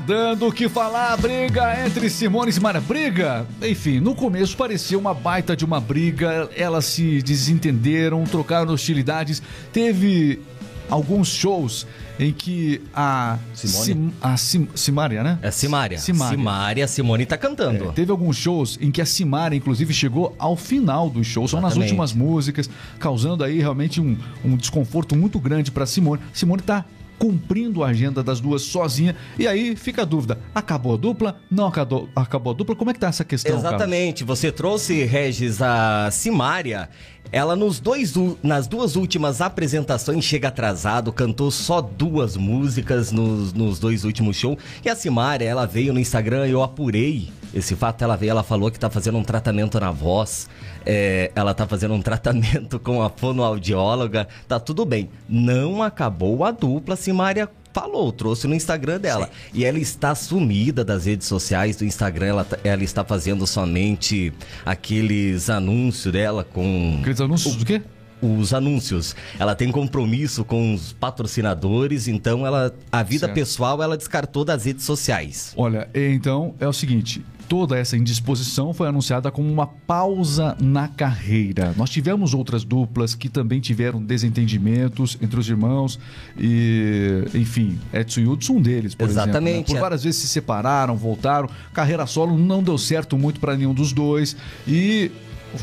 Dando 0.08 0.46
o 0.46 0.52
que 0.52 0.70
falar 0.70 1.12
a 1.12 1.16
briga 1.18 1.84
entre 1.86 2.08
Simone 2.08 2.48
e 2.48 2.52
Simara. 2.54 2.80
Briga? 2.80 3.46
Enfim, 3.60 4.00
no 4.00 4.14
começo 4.14 4.56
parecia 4.56 4.98
uma 4.98 5.12
baita 5.12 5.54
de 5.54 5.66
uma 5.66 5.78
briga. 5.78 6.48
Elas 6.56 6.86
se 6.86 7.20
desentenderam, 7.20 8.24
trocaram 8.24 8.72
hostilidades. 8.72 9.42
Teve 9.70 10.40
alguns 10.88 11.28
shows 11.28 11.86
em 12.18 12.32
que 12.32 12.80
a 12.94 13.36
Simone? 13.52 13.84
Sim- 13.84 14.12
a 14.22 14.36
Sim, 14.38 14.68
Simária, 14.74 15.22
né? 15.22 15.38
É 15.42 15.50
Simária. 15.50 15.98
Simária. 15.98 16.38
Simária, 16.38 16.84
a 16.86 16.88
Simone 16.88 17.26
tá 17.26 17.36
cantando. 17.36 17.90
É, 17.90 17.92
teve 17.92 18.10
alguns 18.10 18.38
shows 18.38 18.78
em 18.80 18.90
que 18.90 19.02
a 19.02 19.06
Simária, 19.06 19.54
inclusive, 19.54 19.92
chegou 19.92 20.34
ao 20.38 20.56
final 20.56 21.10
dos 21.10 21.26
shows, 21.26 21.50
são 21.50 21.60
nas 21.60 21.76
últimas 21.76 22.14
músicas, 22.14 22.68
causando 22.98 23.44
aí 23.44 23.58
realmente 23.58 24.00
um, 24.00 24.16
um 24.42 24.56
desconforto 24.56 25.14
muito 25.14 25.38
grande 25.38 25.70
para 25.70 25.84
Simone. 25.84 26.22
Simone 26.32 26.62
tá 26.62 26.82
cumprindo 27.18 27.82
a 27.82 27.88
agenda 27.88 28.22
das 28.22 28.40
duas 28.40 28.62
sozinha. 28.62 29.16
E 29.38 29.46
aí 29.46 29.74
fica 29.76 30.02
a 30.02 30.04
dúvida: 30.04 30.38
acabou 30.54 30.94
a 30.94 30.96
dupla? 30.96 31.40
Não 31.50 31.66
acabou, 31.66 32.08
acabou 32.14 32.52
a 32.52 32.56
dupla? 32.56 32.76
Como 32.76 32.90
é 32.90 32.94
que 32.94 33.00
tá 33.00 33.08
essa 33.08 33.24
questão? 33.24 33.52
Carlos? 33.52 33.68
Exatamente. 33.68 34.24
Você 34.24 34.52
trouxe, 34.52 35.04
Regis, 35.04 35.60
a 35.60 36.10
Simária. 36.10 36.88
Ela 37.30 37.54
nos 37.54 37.78
dois, 37.78 38.14
nas 38.42 38.66
duas 38.66 38.96
últimas 38.96 39.40
apresentações 39.40 40.24
chega 40.24 40.48
atrasado, 40.48 41.12
cantou 41.12 41.50
só 41.50 41.80
duas 41.80 42.36
músicas 42.36 43.12
nos, 43.12 43.52
nos 43.52 43.78
dois 43.78 44.04
últimos 44.04 44.36
shows. 44.36 44.58
E 44.84 44.88
a 44.88 44.96
Simária, 44.96 45.46
ela 45.46 45.66
veio 45.66 45.92
no 45.92 46.00
Instagram, 46.00 46.46
eu 46.46 46.62
apurei 46.62 47.30
esse 47.54 47.76
fato. 47.76 48.02
Ela 48.02 48.16
veio, 48.16 48.30
ela 48.30 48.42
falou 48.42 48.70
que 48.70 48.78
tá 48.78 48.88
fazendo 48.88 49.18
um 49.18 49.24
tratamento 49.24 49.78
na 49.78 49.90
voz. 49.90 50.48
é, 50.86 51.30
ela 51.34 51.52
tá 51.52 51.66
fazendo 51.66 51.94
um 51.94 52.00
tratamento 52.00 52.78
com 52.80 53.02
a 53.02 53.10
fonoaudióloga. 53.10 54.26
Tá 54.46 54.58
tudo 54.58 54.84
bem. 54.84 55.10
Não 55.28 55.82
acabou 55.82 56.44
a 56.44 56.50
dupla, 56.50 56.96
Simária 56.96 57.48
falou, 57.72 58.12
trouxe 58.12 58.46
no 58.46 58.54
Instagram 58.54 59.00
dela. 59.00 59.30
E 59.52 59.64
ela 59.64 59.78
está 59.78 60.14
sumida 60.14 60.84
das 60.84 61.06
redes 61.06 61.26
sociais 61.26 61.76
do 61.76 61.84
Instagram. 61.84 62.26
Ela, 62.26 62.46
ela 62.64 62.84
está 62.84 63.04
fazendo 63.04 63.46
somente 63.46 64.32
aqueles 64.64 65.50
anúncios 65.50 66.12
dela 66.12 66.44
com. 66.44 66.98
Aqueles 67.00 67.20
anúncios 67.20 67.56
do 67.56 67.64
quê? 67.64 67.82
os 68.20 68.52
anúncios. 68.52 69.14
Ela 69.38 69.54
tem 69.54 69.70
compromisso 69.70 70.44
com 70.44 70.74
os 70.74 70.92
patrocinadores, 70.92 72.08
então 72.08 72.44
ela 72.44 72.74
a 72.90 73.02
vida 73.02 73.26
Certo. 73.26 73.34
pessoal 73.34 73.82
ela 73.82 73.96
descartou 73.96 74.44
das 74.44 74.64
redes 74.64 74.84
sociais. 74.84 75.52
Olha, 75.56 75.88
então 75.94 76.54
é 76.58 76.66
o 76.66 76.72
seguinte. 76.72 77.24
Toda 77.48 77.78
essa 77.78 77.96
indisposição 77.96 78.74
foi 78.74 78.88
anunciada 78.88 79.30
como 79.30 79.50
uma 79.50 79.66
pausa 79.66 80.54
na 80.60 80.86
carreira. 80.88 81.72
Nós 81.76 81.88
tivemos 81.88 82.34
outras 82.34 82.62
duplas 82.62 83.14
que 83.14 83.28
também 83.28 83.60
tiveram 83.60 84.02
desentendimentos 84.02 85.16
entre 85.22 85.40
os 85.40 85.48
irmãos 85.48 85.98
e, 86.38 87.24
enfim, 87.34 87.78
Edson 87.92 88.20
e 88.20 88.26
Hudson 88.26 88.58
um 88.58 88.60
deles, 88.60 88.94
por 88.94 89.04
exemplo. 89.04 89.30
Exatamente. 89.30 89.68
né? 89.68 89.74
Por 89.74 89.80
várias 89.80 90.04
vezes 90.04 90.20
se 90.20 90.28
separaram, 90.28 90.96
voltaram. 90.96 91.48
Carreira 91.72 92.06
solo 92.06 92.36
não 92.36 92.62
deu 92.62 92.76
certo 92.76 93.16
muito 93.16 93.40
para 93.40 93.56
nenhum 93.56 93.72
dos 93.72 93.92
dois 93.92 94.36
e 94.66 95.10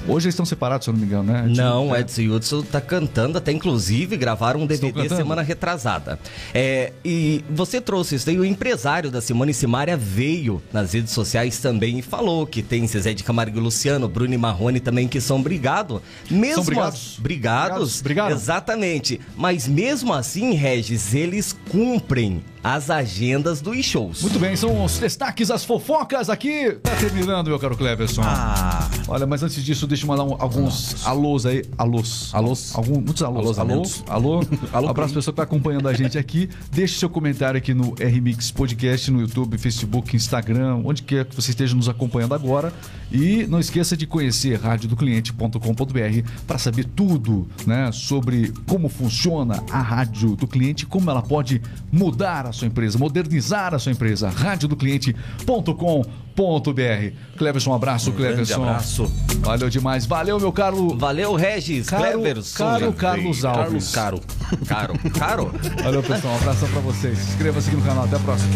hoje 0.07 0.25
eles 0.27 0.33
estão 0.33 0.45
separados, 0.45 0.85
se 0.85 0.89
eu 0.89 0.93
não 0.93 0.99
me 1.01 1.05
engano, 1.07 1.31
né? 1.31 1.45
Edson? 1.47 1.61
Não, 1.61 1.95
É. 1.95 1.99
Edson 2.01 2.21
Hudson 2.35 2.61
tá 2.63 2.79
cantando, 2.81 3.37
até 3.37 3.51
inclusive 3.51 4.17
gravaram 4.17 4.61
um 4.61 4.65
DVD 4.67 5.07
semana 5.09 5.41
retrasada. 5.41 6.19
É, 6.53 6.91
e 7.03 7.43
você 7.49 7.79
trouxe 7.81 8.15
isso 8.15 8.25
daí, 8.25 8.39
o 8.39 8.45
empresário 8.45 9.11
da 9.11 9.21
Simone 9.21 9.53
Simaria 9.53 9.95
veio 9.97 10.61
nas 10.73 10.93
redes 10.93 11.11
sociais 11.13 11.59
também 11.59 11.99
e 11.99 12.01
falou 12.01 12.45
que 12.45 12.61
tem 12.61 12.85
Zezé 12.87 13.13
de 13.13 13.23
Camargo 13.23 13.57
e 13.57 13.61
Luciano, 13.61 14.07
Bruno 14.07 14.33
e 14.33 14.37
Marrone 14.37 14.79
também 14.79 15.07
que 15.07 15.19
são 15.21 15.41
brigados. 15.41 16.01
Mesmo 16.29 16.55
São 16.55 16.63
brigados? 16.65 17.13
as- 17.15 17.19
brigados? 17.19 18.01
Brigados? 18.01 18.41
Exatamente. 18.41 19.19
Mas 19.35 19.67
mesmo 19.67 20.13
assim, 20.13 20.53
Regis, 20.53 21.13
eles 21.13 21.55
cumprem 21.69 22.43
as 22.67 22.89
agendas 22.89 23.61
dos 23.61 23.85
shows. 23.85 24.23
Muito 24.23 24.39
bem, 24.39 24.55
são 24.55 24.83
os 24.83 24.97
destaques, 24.97 25.51
as 25.51 25.63
fofocas 25.63 26.31
aqui. 26.31 26.71
Tá 26.81 26.95
terminando, 26.95 27.45
meu 27.49 27.59
caro 27.59 27.77
Cleverson. 27.77 28.23
Ah, 28.25 28.89
Olha, 29.07 29.27
mas 29.27 29.43
antes 29.43 29.63
disso, 29.63 29.85
deixa 29.85 30.03
eu 30.03 30.07
mandar 30.07 30.23
um- 30.23 30.35
alguns 30.39 31.05
alôs 31.05 31.45
aí. 31.45 31.63
Alôs. 31.77 32.31
Alôs? 32.33 32.71
Algum, 32.75 32.95
muitos 32.95 33.21
alôs. 33.21 33.59
Alô, 33.59 33.71
Alôsamentos. 33.71 34.03
alô. 34.09 34.39
Alô, 34.73 34.89
abraço 34.89 35.09
quem? 35.09 35.15
pessoal 35.19 35.33
que 35.33 35.37
tá 35.37 35.43
acompanhando 35.43 35.87
a 35.87 35.93
gente 35.93 36.17
aqui. 36.17 36.49
Deixe 36.71 36.97
seu 36.97 37.07
comentário 37.07 37.55
aqui 37.55 37.71
no 37.71 37.93
RMix 37.99 38.49
Podcast, 38.49 39.11
no 39.11 39.21
YouTube, 39.21 39.59
Facebook, 39.59 40.15
Instagram, 40.15 40.81
onde 40.83 41.03
quer 41.03 41.23
que 41.25 41.35
você 41.35 41.51
esteja 41.51 41.75
nos 41.75 41.87
acompanhando 41.87 42.33
agora. 42.33 42.73
E 43.11 43.45
não 43.45 43.59
esqueça 43.59 43.95
de 43.95 44.07
conhecer 44.07 44.59
radiodocliente.com.br 44.59 46.29
para 46.47 46.57
saber 46.57 46.85
tudo 46.85 47.47
né, 47.67 47.91
sobre 47.91 48.51
como 48.67 48.89
funciona 48.89 49.63
a 49.71 49.81
rádio 49.81 50.35
do 50.35 50.47
cliente, 50.47 50.87
como 50.87 51.11
ela 51.11 51.21
pode 51.21 51.61
mudar 51.91 52.47
a 52.47 52.54
sua 52.55 52.67
empresa, 52.67 52.97
modernizar 52.97 53.73
a 53.73 53.79
sua 53.79 53.91
empresa. 53.91 54.29
radiodocliente.com.br. 54.29 57.15
Cleverson, 57.37 57.71
um 57.71 57.73
abraço, 57.73 58.11
grande 58.11 58.35
Cleverson. 58.35 58.63
abraço. 58.63 59.11
Valeu 59.39 59.69
demais. 59.69 60.05
Valeu, 60.05 60.39
meu 60.39 60.51
caro. 60.51 60.97
Valeu, 60.97 61.33
Regis, 61.35 61.89
Caro, 61.89 62.19
Cleverson. 62.19 62.57
caro 62.57 62.93
Carlos 62.93 63.45
Alves. 63.45 63.91
Carlos 63.91 63.91
Caro. 63.91 64.21
Caro, 64.67 64.93
caro. 65.11 65.51
Valeu, 65.83 66.03
pessoal. 66.03 66.33
Um 66.33 66.37
abração 66.37 66.67
pra 66.69 66.81
vocês. 66.81 67.19
Inscreva-se 67.29 67.67
aqui 67.69 67.77
no 67.77 67.83
canal. 67.83 68.05
Até 68.05 68.15
a 68.15 68.19
próxima. 68.19 68.49